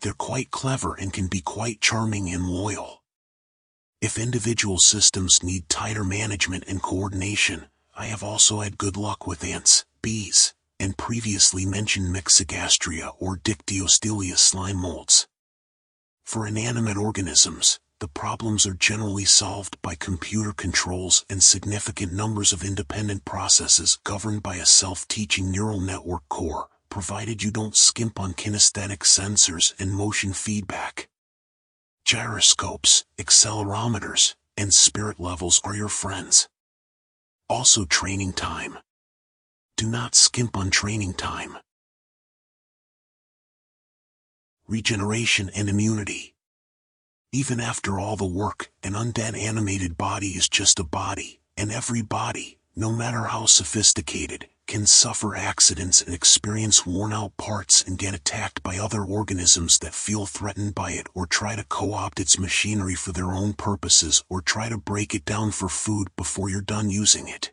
They're 0.00 0.12
quite 0.12 0.50
clever 0.50 0.94
and 0.94 1.10
can 1.10 1.28
be 1.28 1.40
quite 1.40 1.80
charming 1.80 2.28
and 2.28 2.46
loyal. 2.46 3.02
If 4.02 4.18
individual 4.18 4.78
systems 4.78 5.42
need 5.42 5.70
tighter 5.70 6.04
management 6.04 6.64
and 6.66 6.82
coordination, 6.82 7.68
I 7.96 8.06
have 8.06 8.22
also 8.22 8.60
had 8.60 8.76
good 8.76 8.98
luck 8.98 9.26
with 9.26 9.42
ants, 9.42 9.86
bees, 10.02 10.52
and 10.78 10.98
previously 10.98 11.64
mentioned 11.64 12.14
Myxogastria 12.14 13.14
or 13.18 13.38
Dictyostelias 13.38 14.38
slime 14.38 14.76
molds. 14.76 15.28
For 16.30 16.46
inanimate 16.46 16.96
organisms, 16.96 17.80
the 17.98 18.06
problems 18.06 18.64
are 18.64 18.74
generally 18.74 19.24
solved 19.24 19.82
by 19.82 19.96
computer 19.96 20.52
controls 20.52 21.24
and 21.28 21.42
significant 21.42 22.12
numbers 22.12 22.52
of 22.52 22.62
independent 22.62 23.24
processes 23.24 23.98
governed 24.04 24.40
by 24.40 24.54
a 24.54 24.64
self-teaching 24.64 25.50
neural 25.50 25.80
network 25.80 26.22
core, 26.28 26.68
provided 26.88 27.42
you 27.42 27.50
don't 27.50 27.74
skimp 27.74 28.20
on 28.20 28.34
kinesthetic 28.34 28.98
sensors 28.98 29.74
and 29.80 29.90
motion 29.90 30.32
feedback. 30.32 31.08
Gyroscopes, 32.04 33.04
accelerometers, 33.18 34.36
and 34.56 34.72
spirit 34.72 35.18
levels 35.18 35.60
are 35.64 35.74
your 35.74 35.88
friends. 35.88 36.48
Also 37.48 37.84
training 37.84 38.34
time. 38.34 38.78
Do 39.76 39.88
not 39.88 40.14
skimp 40.14 40.56
on 40.56 40.70
training 40.70 41.14
time 41.14 41.56
regeneration 44.70 45.50
and 45.56 45.68
immunity. 45.68 46.34
Even 47.32 47.58
after 47.58 47.98
all 47.98 48.14
the 48.14 48.24
work, 48.24 48.70
an 48.84 48.92
undead 48.92 49.36
animated 49.36 49.98
body 49.98 50.28
is 50.28 50.48
just 50.48 50.78
a 50.78 50.84
body, 50.84 51.40
and 51.56 51.72
every 51.72 52.02
body, 52.02 52.58
no 52.76 52.92
matter 52.92 53.24
how 53.24 53.46
sophisticated, 53.46 54.46
can 54.68 54.86
suffer 54.86 55.34
accidents 55.34 56.00
and 56.00 56.14
experience 56.14 56.86
worn-out 56.86 57.36
parts 57.36 57.82
and 57.82 57.98
get 57.98 58.14
attacked 58.14 58.62
by 58.62 58.78
other 58.78 59.02
organisms 59.02 59.80
that 59.80 59.92
feel 59.92 60.24
threatened 60.24 60.72
by 60.72 60.92
it 60.92 61.08
or 61.14 61.26
try 61.26 61.56
to 61.56 61.64
co-opt 61.64 62.20
its 62.20 62.38
machinery 62.38 62.94
for 62.94 63.10
their 63.10 63.32
own 63.32 63.52
purposes 63.52 64.22
or 64.28 64.40
try 64.40 64.68
to 64.68 64.78
break 64.78 65.12
it 65.12 65.24
down 65.24 65.50
for 65.50 65.68
food 65.68 66.06
before 66.16 66.48
you're 66.48 66.60
done 66.60 66.88
using 66.88 67.26
it. 67.26 67.50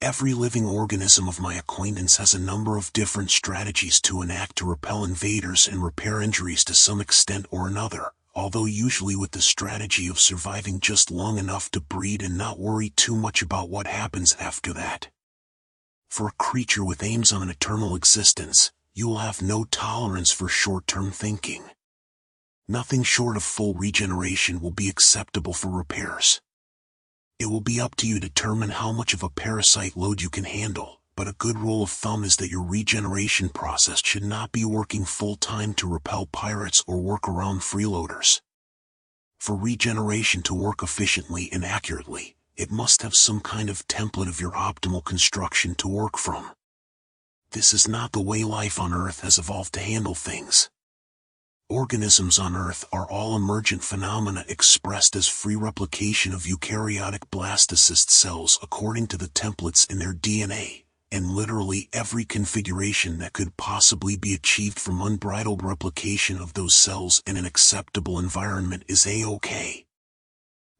Every 0.00 0.32
living 0.32 0.64
organism 0.64 1.28
of 1.28 1.40
my 1.40 1.54
acquaintance 1.54 2.18
has 2.18 2.32
a 2.32 2.38
number 2.38 2.76
of 2.76 2.92
different 2.92 3.32
strategies 3.32 4.00
to 4.02 4.22
enact 4.22 4.54
to 4.56 4.64
repel 4.64 5.02
invaders 5.02 5.66
and 5.66 5.82
repair 5.82 6.22
injuries 6.22 6.62
to 6.66 6.74
some 6.74 7.00
extent 7.00 7.46
or 7.50 7.66
another, 7.66 8.12
although 8.32 8.64
usually 8.64 9.16
with 9.16 9.32
the 9.32 9.40
strategy 9.40 10.06
of 10.06 10.20
surviving 10.20 10.78
just 10.78 11.10
long 11.10 11.36
enough 11.36 11.68
to 11.72 11.80
breed 11.80 12.22
and 12.22 12.38
not 12.38 12.60
worry 12.60 12.90
too 12.90 13.16
much 13.16 13.42
about 13.42 13.70
what 13.70 13.88
happens 13.88 14.36
after 14.38 14.72
that. 14.72 15.08
For 16.08 16.28
a 16.28 16.38
creature 16.38 16.84
with 16.84 17.02
aims 17.02 17.32
on 17.32 17.42
an 17.42 17.50
eternal 17.50 17.96
existence, 17.96 18.70
you 18.94 19.08
will 19.08 19.18
have 19.18 19.42
no 19.42 19.64
tolerance 19.64 20.30
for 20.30 20.46
short-term 20.46 21.10
thinking. 21.10 21.64
Nothing 22.68 23.02
short 23.02 23.36
of 23.36 23.42
full 23.42 23.74
regeneration 23.74 24.60
will 24.60 24.70
be 24.70 24.88
acceptable 24.88 25.54
for 25.54 25.68
repairs. 25.68 26.40
It 27.38 27.46
will 27.46 27.60
be 27.60 27.80
up 27.80 27.94
to 27.96 28.06
you 28.06 28.14
to 28.14 28.28
determine 28.28 28.70
how 28.70 28.90
much 28.90 29.14
of 29.14 29.22
a 29.22 29.30
parasite 29.30 29.96
load 29.96 30.20
you 30.20 30.28
can 30.28 30.42
handle, 30.42 31.00
but 31.14 31.28
a 31.28 31.36
good 31.38 31.56
rule 31.56 31.84
of 31.84 31.90
thumb 31.90 32.24
is 32.24 32.36
that 32.36 32.50
your 32.50 32.64
regeneration 32.64 33.48
process 33.48 34.02
should 34.04 34.24
not 34.24 34.50
be 34.50 34.64
working 34.64 35.04
full-time 35.04 35.74
to 35.74 35.88
repel 35.88 36.26
pirates 36.26 36.82
or 36.88 37.00
work 37.00 37.28
around 37.28 37.60
freeloaders. 37.60 38.40
For 39.38 39.54
regeneration 39.54 40.42
to 40.42 40.54
work 40.54 40.82
efficiently 40.82 41.48
and 41.52 41.64
accurately, 41.64 42.34
it 42.56 42.72
must 42.72 43.02
have 43.02 43.14
some 43.14 43.38
kind 43.38 43.70
of 43.70 43.86
template 43.86 44.28
of 44.28 44.40
your 44.40 44.52
optimal 44.52 45.04
construction 45.04 45.76
to 45.76 45.86
work 45.86 46.18
from. 46.18 46.50
This 47.52 47.72
is 47.72 47.86
not 47.86 48.10
the 48.10 48.20
way 48.20 48.42
life 48.42 48.80
on 48.80 48.92
Earth 48.92 49.20
has 49.20 49.38
evolved 49.38 49.74
to 49.74 49.80
handle 49.80 50.16
things. 50.16 50.70
Organisms 51.70 52.38
on 52.38 52.56
Earth 52.56 52.86
are 52.94 53.06
all 53.10 53.36
emergent 53.36 53.84
phenomena 53.84 54.42
expressed 54.48 55.14
as 55.14 55.28
free 55.28 55.54
replication 55.54 56.32
of 56.32 56.44
eukaryotic 56.44 57.28
blastocyst 57.30 58.08
cells 58.08 58.58
according 58.62 59.06
to 59.08 59.18
the 59.18 59.26
templates 59.26 59.90
in 59.90 59.98
their 59.98 60.14
DNA, 60.14 60.84
and 61.12 61.30
literally 61.30 61.90
every 61.92 62.24
configuration 62.24 63.18
that 63.18 63.34
could 63.34 63.58
possibly 63.58 64.16
be 64.16 64.32
achieved 64.32 64.80
from 64.80 65.02
unbridled 65.02 65.62
replication 65.62 66.38
of 66.38 66.54
those 66.54 66.74
cells 66.74 67.22
in 67.26 67.36
an 67.36 67.44
acceptable 67.44 68.18
environment 68.18 68.82
is 68.88 69.06
A-OK. 69.06 69.87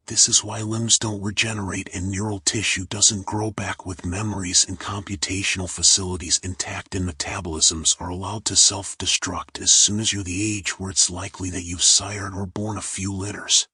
This 0.09 0.27
is 0.27 0.43
why 0.43 0.63
limbs 0.63 0.97
don't 0.97 1.21
regenerate 1.21 1.87
and 1.93 2.09
neural 2.09 2.39
tissue 2.39 2.87
doesn't 2.87 3.27
grow 3.27 3.51
back 3.51 3.85
with 3.85 4.07
memories 4.07 4.65
and 4.67 4.79
computational 4.79 5.69
facilities 5.69 6.39
intact 6.39 6.95
and 6.95 7.07
metabolisms 7.07 7.95
are 8.01 8.09
allowed 8.09 8.43
to 8.45 8.55
self-destruct 8.55 9.61
as 9.61 9.71
soon 9.71 9.99
as 9.99 10.11
you're 10.11 10.23
the 10.23 10.57
age 10.57 10.79
where 10.79 10.89
it's 10.89 11.11
likely 11.11 11.51
that 11.51 11.61
you've 11.61 11.83
sired 11.83 12.33
or 12.33 12.47
born 12.47 12.75
a 12.75 12.81
few 12.81 13.13
litters. 13.13 13.67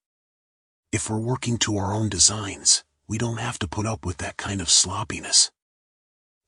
If 0.91 1.09
we're 1.09 1.19
working 1.19 1.57
to 1.59 1.77
our 1.77 1.93
own 1.93 2.09
designs, 2.09 2.83
we 3.07 3.17
don't 3.17 3.39
have 3.39 3.57
to 3.59 3.67
put 3.69 3.85
up 3.85 4.05
with 4.05 4.17
that 4.17 4.35
kind 4.35 4.59
of 4.59 4.69
sloppiness. 4.69 5.51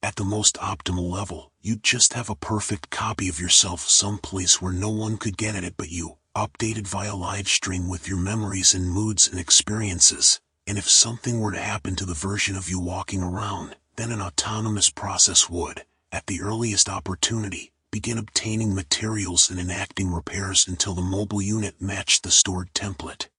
At 0.03 0.17
the 0.17 0.25
most 0.25 0.55
optimal 0.55 1.09
level, 1.09 1.53
you'd 1.61 1.81
just 1.81 2.11
have 2.11 2.29
a 2.29 2.35
perfect 2.35 2.89
copy 2.89 3.29
of 3.29 3.39
yourself 3.39 3.87
someplace 3.87 4.61
where 4.61 4.73
no 4.73 4.89
one 4.89 5.15
could 5.15 5.37
get 5.37 5.55
at 5.55 5.63
it 5.63 5.75
but 5.77 5.91
you 5.91 6.17
updated 6.37 6.85
via 6.85 7.15
live 7.15 7.47
stream 7.47 7.89
with 7.89 8.07
your 8.07 8.19
memories 8.19 8.75
and 8.75 8.91
moods 8.91 9.27
and 9.27 9.39
experiences, 9.39 10.39
and 10.67 10.77
if 10.77 10.87
something 10.87 11.39
were 11.39 11.51
to 11.51 11.59
happen 11.59 11.95
to 11.95 12.05
the 12.05 12.13
version 12.13 12.55
of 12.55 12.69
you 12.69 12.79
walking 12.79 13.23
around, 13.23 13.75
then 13.95 14.11
an 14.11 14.21
autonomous 14.21 14.91
process 14.91 15.49
would, 15.49 15.83
at 16.11 16.27
the 16.27 16.39
earliest 16.39 16.89
opportunity, 16.89 17.71
begin 17.91 18.19
obtaining 18.19 18.75
materials 18.75 19.49
and 19.49 19.59
enacting 19.59 20.11
repairs 20.11 20.67
until 20.67 20.93
the 20.93 21.01
mobile 21.01 21.41
unit 21.41 21.81
matched 21.81 22.21
the 22.21 22.29
stored 22.29 22.71
template. 22.73 23.29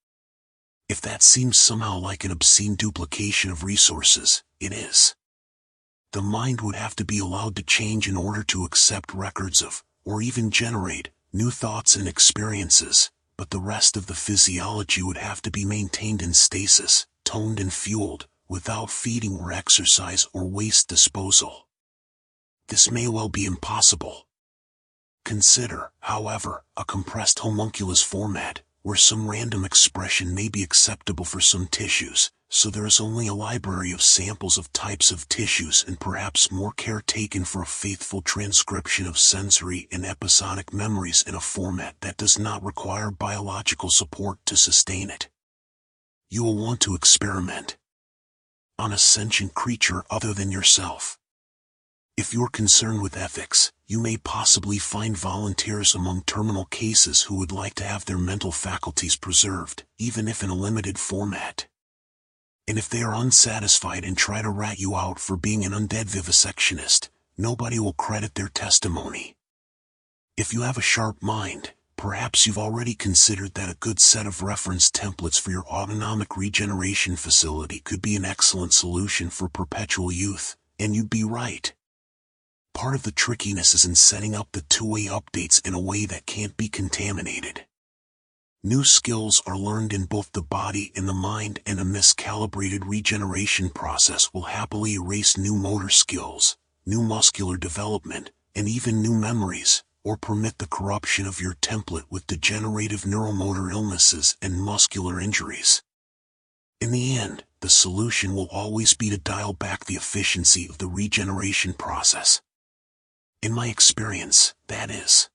If 0.88 1.00
that 1.02 1.22
seems 1.22 1.56
somehow 1.56 1.98
like 1.98 2.24
an 2.24 2.32
obscene 2.32 2.74
duplication 2.74 3.52
of 3.52 3.62
resources, 3.62 4.42
it 4.58 4.72
is. 4.72 5.14
The 6.12 6.22
mind 6.22 6.62
would 6.62 6.74
have 6.74 6.96
to 6.96 7.04
be 7.04 7.20
allowed 7.20 7.54
to 7.56 7.62
change 7.62 8.08
in 8.08 8.16
order 8.16 8.42
to 8.44 8.64
accept 8.64 9.14
records 9.14 9.62
of, 9.62 9.84
or 10.04 10.20
even 10.20 10.50
generate, 10.50 11.10
new 11.32 11.50
thoughts 11.50 11.94
and 11.94 12.08
experiences, 12.08 13.10
but 13.36 13.50
the 13.50 13.60
rest 13.60 13.96
of 13.96 14.06
the 14.06 14.14
physiology 14.14 15.02
would 15.02 15.16
have 15.18 15.42
to 15.42 15.50
be 15.50 15.64
maintained 15.64 16.22
in 16.22 16.32
stasis, 16.32 17.06
toned 17.24 17.60
and 17.60 17.72
fueled, 17.72 18.26
without 18.48 18.90
feeding 18.90 19.36
or 19.36 19.52
exercise 19.52 20.26
or 20.32 20.46
waste 20.46 20.88
disposal. 20.88 21.68
This 22.68 22.90
may 22.90 23.08
well 23.08 23.28
be 23.28 23.44
impossible. 23.44 24.26
Consider, 25.24 25.92
however, 26.00 26.64
a 26.76 26.84
compressed 26.84 27.40
homunculus 27.40 28.02
format, 28.02 28.62
where 28.88 28.96
some 28.96 29.28
random 29.28 29.66
expression 29.66 30.34
may 30.34 30.48
be 30.48 30.62
acceptable 30.62 31.26
for 31.26 31.40
some 31.40 31.66
tissues, 31.66 32.30
so 32.48 32.70
there 32.70 32.86
is 32.86 33.00
only 33.00 33.26
a 33.26 33.34
library 33.34 33.92
of 33.92 34.00
samples 34.00 34.56
of 34.56 34.72
types 34.72 35.10
of 35.10 35.28
tissues 35.28 35.84
and 35.86 36.00
perhaps 36.00 36.50
more 36.50 36.72
care 36.72 37.02
taken 37.02 37.44
for 37.44 37.60
a 37.60 37.66
faithful 37.66 38.22
transcription 38.22 39.06
of 39.06 39.18
sensory 39.18 39.86
and 39.92 40.06
episodic 40.06 40.72
memories 40.72 41.22
in 41.26 41.34
a 41.34 41.40
format 41.40 41.96
that 42.00 42.16
does 42.16 42.38
not 42.38 42.64
require 42.64 43.10
biological 43.10 43.90
support 43.90 44.38
to 44.46 44.56
sustain 44.56 45.10
it. 45.10 45.28
You 46.30 46.42
will 46.42 46.56
want 46.56 46.80
to 46.80 46.94
experiment 46.94 47.76
on 48.78 48.90
a 48.90 48.96
sentient 48.96 49.52
creature 49.52 50.02
other 50.10 50.32
than 50.32 50.50
yourself. 50.50 51.18
If 52.18 52.34
you're 52.34 52.48
concerned 52.48 53.00
with 53.00 53.16
ethics, 53.16 53.72
you 53.86 54.00
may 54.00 54.16
possibly 54.16 54.78
find 54.78 55.16
volunteers 55.16 55.94
among 55.94 56.22
terminal 56.22 56.64
cases 56.64 57.22
who 57.22 57.36
would 57.36 57.52
like 57.52 57.74
to 57.76 57.84
have 57.84 58.04
their 58.04 58.18
mental 58.18 58.50
faculties 58.50 59.14
preserved, 59.14 59.84
even 59.98 60.26
if 60.26 60.42
in 60.42 60.50
a 60.50 60.54
limited 60.66 60.98
format 60.98 61.68
and 62.68 62.76
if 62.76 62.88
they 62.90 63.02
are 63.02 63.14
unsatisfied 63.14 64.04
and 64.04 64.18
try 64.18 64.42
to 64.42 64.50
rat 64.50 64.78
you 64.80 64.94
out 64.94 65.20
for 65.20 65.36
being 65.36 65.64
an 65.64 65.72
undead 65.72 66.04
vivisectionist, 66.04 67.08
nobody 67.38 67.78
will 67.78 67.94
credit 67.94 68.34
their 68.34 68.48
testimony. 68.48 69.36
If 70.36 70.52
you 70.52 70.62
have 70.62 70.76
a 70.76 70.82
sharp 70.82 71.22
mind, 71.22 71.72
perhaps 71.96 72.46
you've 72.46 72.58
already 72.58 72.94
considered 72.94 73.54
that 73.54 73.70
a 73.70 73.78
good 73.78 74.00
set 74.00 74.26
of 74.26 74.42
reference 74.42 74.90
templates 74.90 75.40
for 75.40 75.50
your 75.50 75.64
autonomic 75.64 76.36
regeneration 76.36 77.16
facility 77.16 77.78
could 77.78 78.02
be 78.02 78.16
an 78.16 78.26
excellent 78.26 78.74
solution 78.74 79.30
for 79.30 79.48
perpetual 79.48 80.12
youth, 80.12 80.56
and 80.80 80.94
you'd 80.94 81.08
be 81.08 81.24
right. 81.24 81.72
Part 82.74 82.94
of 82.94 83.02
the 83.02 83.12
trickiness 83.12 83.74
is 83.74 83.84
in 83.84 83.94
setting 83.94 84.34
up 84.34 84.48
the 84.52 84.62
two-way 84.62 85.06
updates 85.06 85.66
in 85.66 85.74
a 85.74 85.80
way 85.80 86.06
that 86.06 86.26
can't 86.26 86.56
be 86.56 86.68
contaminated. 86.68 87.66
New 88.62 88.84
skills 88.84 89.42
are 89.46 89.56
learned 89.56 89.92
in 89.92 90.04
both 90.04 90.32
the 90.32 90.42
body 90.42 90.92
and 90.96 91.08
the 91.08 91.12
mind 91.12 91.60
and 91.64 91.78
a 91.78 91.84
miscalibrated 91.84 92.80
regeneration 92.84 93.70
process 93.70 94.32
will 94.32 94.42
happily 94.42 94.94
erase 94.94 95.36
new 95.36 95.54
motor 95.54 95.88
skills, 95.88 96.56
new 96.84 97.02
muscular 97.02 97.56
development, 97.56 98.30
and 98.54 98.68
even 98.68 99.00
new 99.00 99.14
memories, 99.14 99.84
or 100.04 100.16
permit 100.16 100.58
the 100.58 100.66
corruption 100.66 101.26
of 101.26 101.40
your 101.40 101.54
template 101.54 102.06
with 102.10 102.26
degenerative 102.26 103.02
neuromotor 103.02 103.70
illnesses 103.70 104.36
and 104.40 104.62
muscular 104.62 105.20
injuries. 105.20 105.82
In 106.80 106.90
the 106.90 107.16
end, 107.16 107.44
the 107.60 107.68
solution 107.68 108.34
will 108.34 108.48
always 108.50 108.94
be 108.94 109.10
to 109.10 109.18
dial 109.18 109.52
back 109.52 109.84
the 109.84 109.96
efficiency 109.96 110.66
of 110.68 110.78
the 110.78 110.86
regeneration 110.86 111.72
process. 111.72 112.40
In 113.40 113.52
my 113.52 113.68
experience, 113.68 114.52
that 114.66 114.90
is. 114.90 115.30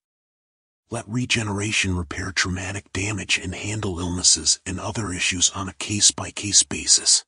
Let 0.90 1.08
regeneration 1.08 1.96
repair 1.96 2.34
traumatic 2.34 2.92
damage 2.92 3.38
and 3.38 3.56
handle 3.56 3.98
illnesses 3.98 4.60
and 4.66 4.78
other 4.78 5.14
issues 5.14 5.50
on 5.52 5.70
a 5.70 5.74
case-by-case 5.74 6.64
basis. 6.64 7.24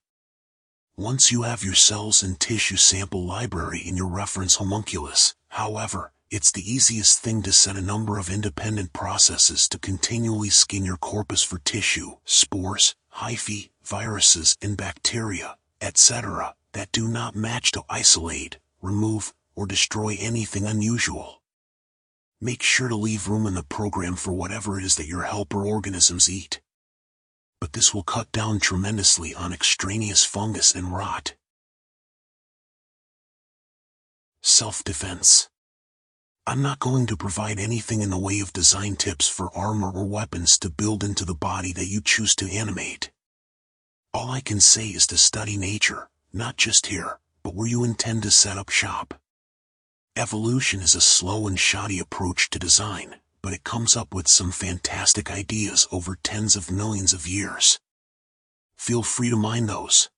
Once 0.97 1.31
you 1.31 1.43
have 1.43 1.63
your 1.63 1.75
cells 1.75 2.21
and 2.21 2.37
tissue 2.37 2.75
sample 2.75 3.25
library 3.25 3.79
in 3.79 3.95
your 3.95 4.09
reference 4.09 4.55
homunculus, 4.55 5.33
however, 5.47 6.11
it's 6.29 6.51
the 6.51 6.69
easiest 6.69 7.19
thing 7.19 7.41
to 7.43 7.53
set 7.53 7.77
a 7.77 7.81
number 7.81 8.17
of 8.17 8.29
independent 8.29 8.91
processes 8.91 9.69
to 9.69 9.79
continually 9.79 10.49
scan 10.49 10.83
your 10.83 10.97
corpus 10.97 11.41
for 11.41 11.59
tissue, 11.59 12.17
spores, 12.25 12.95
hyphae, 13.15 13.69
viruses 13.81 14.57
and 14.61 14.75
bacteria, 14.75 15.55
etc., 15.79 16.53
that 16.73 16.91
do 16.91 17.07
not 17.07 17.33
match 17.33 17.71
to 17.71 17.83
isolate, 17.89 18.57
remove, 18.81 19.33
or 19.55 19.65
destroy 19.65 20.17
anything 20.19 20.65
unusual. 20.65 21.41
Make 22.41 22.61
sure 22.61 22.89
to 22.89 22.95
leave 22.95 23.29
room 23.29 23.47
in 23.47 23.55
the 23.55 23.63
program 23.63 24.15
for 24.15 24.33
whatever 24.33 24.77
it 24.77 24.83
is 24.83 24.95
that 24.95 25.07
your 25.07 25.23
helper 25.23 25.65
organisms 25.65 26.29
eat. 26.29 26.61
But 27.61 27.73
this 27.73 27.93
will 27.93 28.03
cut 28.03 28.31
down 28.31 28.59
tremendously 28.59 29.33
on 29.33 29.53
extraneous 29.53 30.25
fungus 30.25 30.75
and 30.75 30.93
rot. 30.93 31.35
Self-defense. 34.43 35.49
I'm 36.45 36.61
not 36.61 36.77
going 36.77 37.07
to 37.07 37.17
provide 37.17 37.57
anything 37.57 38.01
in 38.01 38.11
the 38.11 38.19
way 38.19 38.39
of 38.41 38.53
design 38.53 38.97
tips 38.97 39.27
for 39.27 39.49
armor 39.57 39.91
or 39.91 40.05
weapons 40.05 40.59
to 40.59 40.69
build 40.69 41.03
into 41.03 41.25
the 41.25 41.33
body 41.33 41.73
that 41.73 41.87
you 41.87 42.01
choose 42.01 42.35
to 42.35 42.51
animate. 42.51 43.09
All 44.13 44.29
I 44.29 44.41
can 44.41 44.59
say 44.59 44.87
is 44.89 45.07
to 45.07 45.17
study 45.17 45.57
nature, 45.57 46.09
not 46.31 46.57
just 46.57 46.87
here, 46.87 47.19
but 47.41 47.55
where 47.55 47.67
you 47.67 47.83
intend 47.83 48.21
to 48.23 48.31
set 48.31 48.57
up 48.57 48.69
shop. 48.69 49.15
Evolution 50.17 50.79
is 50.79 50.95
a 50.95 51.01
slow 51.01 51.45
and 51.45 51.59
shoddy 51.59 51.99
approach 51.99 52.49
to 52.49 52.57
design, 52.57 53.15
but 53.41 53.51
it 53.51 53.65
comes 53.65 53.97
up 53.97 54.13
with 54.13 54.29
some 54.29 54.49
fantastic 54.49 55.29
ideas 55.29 55.89
over 55.91 56.17
tens 56.23 56.55
of 56.55 56.71
millions 56.71 57.11
of 57.11 57.27
years. 57.27 57.81
Feel 58.77 59.03
free 59.03 59.29
to 59.29 59.35
mine 59.35 59.65
those. 59.65 60.09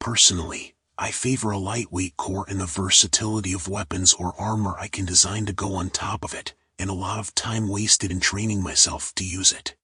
Personally, 0.00 0.74
I 0.98 1.12
favor 1.12 1.52
a 1.52 1.58
lightweight 1.58 2.16
core 2.16 2.46
and 2.48 2.60
the 2.60 2.66
versatility 2.66 3.52
of 3.52 3.68
weapons 3.68 4.12
or 4.12 4.34
armor 4.40 4.74
I 4.76 4.88
can 4.88 5.04
design 5.04 5.46
to 5.46 5.52
go 5.52 5.74
on 5.74 5.90
top 5.90 6.24
of 6.24 6.34
it, 6.34 6.54
and 6.76 6.90
a 6.90 6.94
lot 6.94 7.20
of 7.20 7.32
time 7.32 7.68
wasted 7.68 8.10
in 8.10 8.18
training 8.18 8.60
myself 8.60 9.14
to 9.14 9.24
use 9.24 9.52
it. 9.52 9.76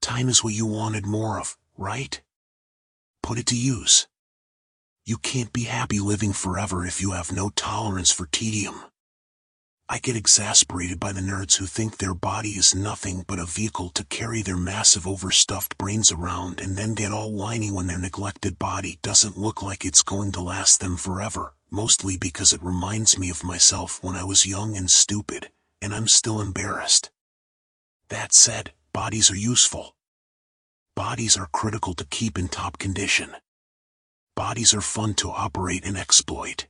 Time 0.00 0.30
is 0.30 0.42
what 0.42 0.54
you 0.54 0.64
wanted 0.64 1.04
more 1.04 1.38
of, 1.38 1.58
right? 1.76 2.22
Put 3.22 3.38
it 3.38 3.44
to 3.48 3.56
use. 3.56 4.06
You 5.04 5.18
can't 5.18 5.52
be 5.52 5.64
happy 5.64 5.98
living 5.98 6.32
forever 6.32 6.86
if 6.86 7.00
you 7.00 7.10
have 7.10 7.32
no 7.32 7.50
tolerance 7.50 8.12
for 8.12 8.26
tedium. 8.26 8.84
I 9.88 9.98
get 9.98 10.14
exasperated 10.14 11.00
by 11.00 11.10
the 11.10 11.20
nerds 11.20 11.56
who 11.56 11.66
think 11.66 11.98
their 11.98 12.14
body 12.14 12.50
is 12.50 12.72
nothing 12.72 13.24
but 13.26 13.40
a 13.40 13.44
vehicle 13.44 13.90
to 13.90 14.04
carry 14.04 14.42
their 14.42 14.56
massive 14.56 15.04
overstuffed 15.04 15.76
brains 15.76 16.12
around 16.12 16.60
and 16.60 16.76
then 16.76 16.94
get 16.94 17.10
all 17.10 17.32
whiny 17.32 17.72
when 17.72 17.88
their 17.88 17.98
neglected 17.98 18.60
body 18.60 19.00
doesn't 19.02 19.36
look 19.36 19.60
like 19.60 19.84
it's 19.84 20.02
going 20.02 20.30
to 20.32 20.40
last 20.40 20.78
them 20.78 20.96
forever, 20.96 21.54
mostly 21.68 22.16
because 22.16 22.52
it 22.52 22.62
reminds 22.62 23.18
me 23.18 23.28
of 23.28 23.42
myself 23.42 24.02
when 24.04 24.14
I 24.14 24.22
was 24.22 24.46
young 24.46 24.76
and 24.76 24.88
stupid, 24.88 25.50
and 25.82 25.92
I'm 25.92 26.06
still 26.06 26.40
embarrassed. 26.40 27.10
That 28.08 28.32
said, 28.32 28.72
bodies 28.92 29.32
are 29.32 29.36
useful. 29.36 29.96
Bodies 30.94 31.36
are 31.36 31.48
critical 31.50 31.92
to 31.94 32.06
keep 32.06 32.38
in 32.38 32.46
top 32.46 32.78
condition. 32.78 33.34
Bodies 34.34 34.72
are 34.72 34.80
fun 34.80 35.12
to 35.14 35.30
operate 35.30 35.84
and 35.84 35.96
exploit. 35.96 36.66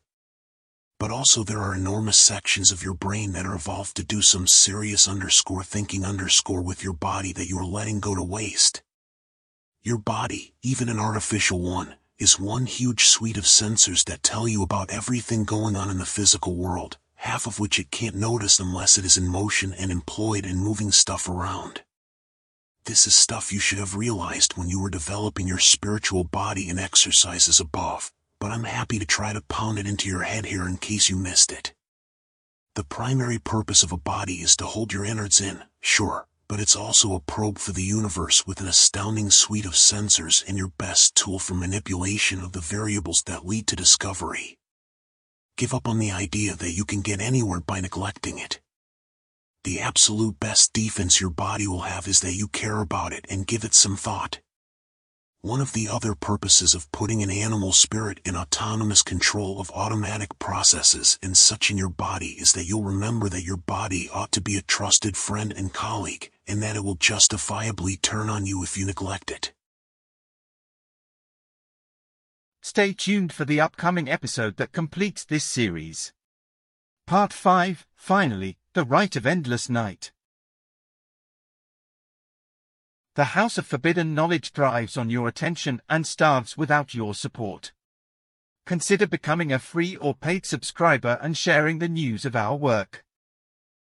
But 0.99 1.13
also 1.13 1.45
there 1.45 1.61
are 1.61 1.77
enormous 1.77 2.17
sections 2.17 2.73
of 2.73 2.83
your 2.83 2.95
brain 2.95 3.33
that 3.33 3.47
are 3.47 3.55
evolved 3.55 3.97
to 3.97 4.05
do 4.05 4.21
some 4.21 4.49
serious 4.49 5.07
underscore 5.07 5.63
thinking 5.63 6.05
underscore 6.05 6.63
with 6.63 6.83
your 6.83 6.93
body 6.93 7.33
that 7.33 7.49
you 7.49 7.59
are 7.59 7.65
letting 7.65 8.01
go 8.01 8.17
to 8.17 8.23
waste. 8.23 8.83
Your 9.81 9.99
body, 9.99 10.55
even 10.63 10.89
an 10.89 10.99
artificial 10.99 11.61
one, 11.61 11.95
is 12.19 12.39
one 12.39 12.67
huge 12.67 13.05
suite 13.05 13.37
of 13.37 13.45
sensors 13.45 14.05
that 14.07 14.25
tell 14.25 14.49
you 14.49 14.63
about 14.65 14.91
everything 14.91 15.45
going 15.45 15.77
on 15.77 15.89
in 15.89 15.99
the 15.99 16.05
physical 16.05 16.57
world, 16.57 16.99
half 17.15 17.47
of 17.47 17.61
which 17.61 17.79
it 17.79 17.93
can't 17.93 18.17
notice 18.17 18.59
unless 18.59 18.99
it 18.99 19.05
is 19.05 19.17
in 19.17 19.29
motion 19.29 19.73
and 19.73 19.93
employed 19.93 20.45
in 20.45 20.57
moving 20.57 20.91
stuff 20.91 21.29
around. 21.29 21.83
This 22.85 23.07
is 23.07 23.15
stuff 23.15 23.53
you 23.53 23.61
should 23.61 23.79
have 23.79 23.95
realized 23.95 24.55
when 24.57 24.69
you 24.69 24.81
were 24.81 24.91
developing 24.91 25.47
your 25.47 25.61
spiritual 25.61 26.25
body 26.25 26.69
in 26.69 26.81
exercises 26.81 27.61
above, 27.61 28.13
but 28.41 28.51
I'm 28.51 28.65
happy 28.65 28.99
to 28.99 29.07
try 29.07 29.33
to 29.33 29.41
pound 29.43 29.79
it 29.79 29.87
into 29.87 30.09
your 30.09 30.23
head 30.23 30.47
here 30.47 30.67
in 30.67 30.79
case 30.79 31.09
you 31.09 31.15
missed 31.15 31.53
it. 31.53 31.75
The 32.75 32.83
primary 32.83 33.39
purpose 33.39 33.85
of 33.85 33.93
a 33.93 33.97
body 33.97 34.37
is 34.37 34.57
to 34.57 34.65
hold 34.65 34.93
your 34.93 35.05
innards 35.05 35.41
in, 35.41 35.63
sure, 35.81 36.27
but 36.49 36.59
it's 36.59 36.75
also 36.75 37.15
a 37.15 37.21
probe 37.21 37.59
for 37.59 37.71
the 37.71 37.85
universe 37.85 38.49
with 38.49 38.61
an 38.61 38.67
astounding 38.67 39.31
suite 39.31 39.67
of 39.67 39.75
sensors 39.75 40.43
and 40.49 40.59
your 40.59 40.73
best 40.77 41.15
tool 41.15 41.39
for 41.39 41.55
manipulation 41.55 42.41
of 42.41 42.51
the 42.51 42.61
variables 42.61 43.23
that 43.25 43.47
lead 43.47 43.69
to 43.69 43.77
discovery. 43.77 44.59
Give 45.57 45.73
up 45.73 45.87
on 45.87 46.01
the 46.01 46.11
idea 46.11 46.57
that 46.57 46.73
you 46.73 46.85
can 46.85 47.03
get 47.03 47.21
anywhere 47.21 47.61
by 47.61 47.81
neglecting 47.81 48.39
it. 48.39 48.62
The 49.65 49.81
absolute 49.81 50.41
best 50.41 50.73
defense 50.73 51.21
your 51.21 51.31
body 51.31 51.69
will 51.69 51.83
have 51.83 52.09
is 52.09 52.21
that 52.21 52.35
you 52.35 52.49
care 52.49 52.81
about 52.81 53.13
it 53.13 53.25
and 53.29 53.47
give 53.47 53.63
it 53.63 53.75
some 53.75 53.97
thought. 53.97 54.41
One 55.41 55.61
of 55.61 55.73
the 55.73 55.89
other 55.89 56.15
purposes 56.17 56.75
of 56.75 56.91
putting 56.91 57.23
an 57.23 57.31
animal 57.31 57.73
spirit 57.73 58.21
in 58.25 58.37
autonomous 58.37 59.03
control 59.03 59.61
of 59.61 59.71
automatic 59.71 60.37
processes 60.41 61.17
and 61.23 61.37
such 61.37 61.71
in 61.71 61.79
your 61.79 61.89
body 61.89 62.37
is 62.41 62.53
that 62.55 62.65
you'll 62.65 62.83
remember 62.83 63.29
that 63.29 63.45
your 63.45 63.57
body 63.57 64.09
ought 64.13 64.33
to 64.33 64.41
be 64.41 64.57
a 64.57 64.63
trusted 64.63 65.17
friend 65.17 65.53
and 65.57 65.73
colleague, 65.73 66.31
and 66.47 66.61
that 66.63 66.77
it 66.77 66.85
will 66.85 66.97
justifiably 66.97 67.97
turn 67.97 68.29
on 68.29 68.47
you 68.47 68.65
if 68.65 68.77
you 68.77 68.85
neglect 68.85 69.31
it. 69.31 69.53
Stay 72.61 72.93
tuned 72.93 73.33
for 73.33 73.45
the 73.45 73.61
upcoming 73.61 74.09
episode 74.09 74.57
that 74.57 74.73
completes 74.73 75.25
this 75.25 75.45
series. 75.45 76.13
Part 77.07 77.33
5, 77.33 77.87
finally, 77.97 78.59
The 78.75 78.85
Rite 78.85 79.17
of 79.17 79.27
Endless 79.27 79.69
Night. 79.69 80.13
The 83.17 83.37
House 83.37 83.59
of 83.59 83.67
Forbidden 83.67 84.15
Knowledge 84.15 84.53
thrives 84.53 84.97
on 84.97 85.11
your 85.11 85.29
attention 85.29 85.83
and 85.91 86.07
starves 86.07 86.57
without 86.57 86.95
your 86.95 87.13
support. 87.13 87.73
Consider 88.65 89.07
becoming 89.07 89.53
a 89.53 89.59
free 89.59 89.97
or 89.97 90.15
paid 90.15 90.47
subscriber 90.47 91.19
and 91.21 91.37
sharing 91.37 91.81
the 91.81 91.89
news 91.89 92.25
of 92.25 92.35
our 92.35 92.57
work. 92.57 93.05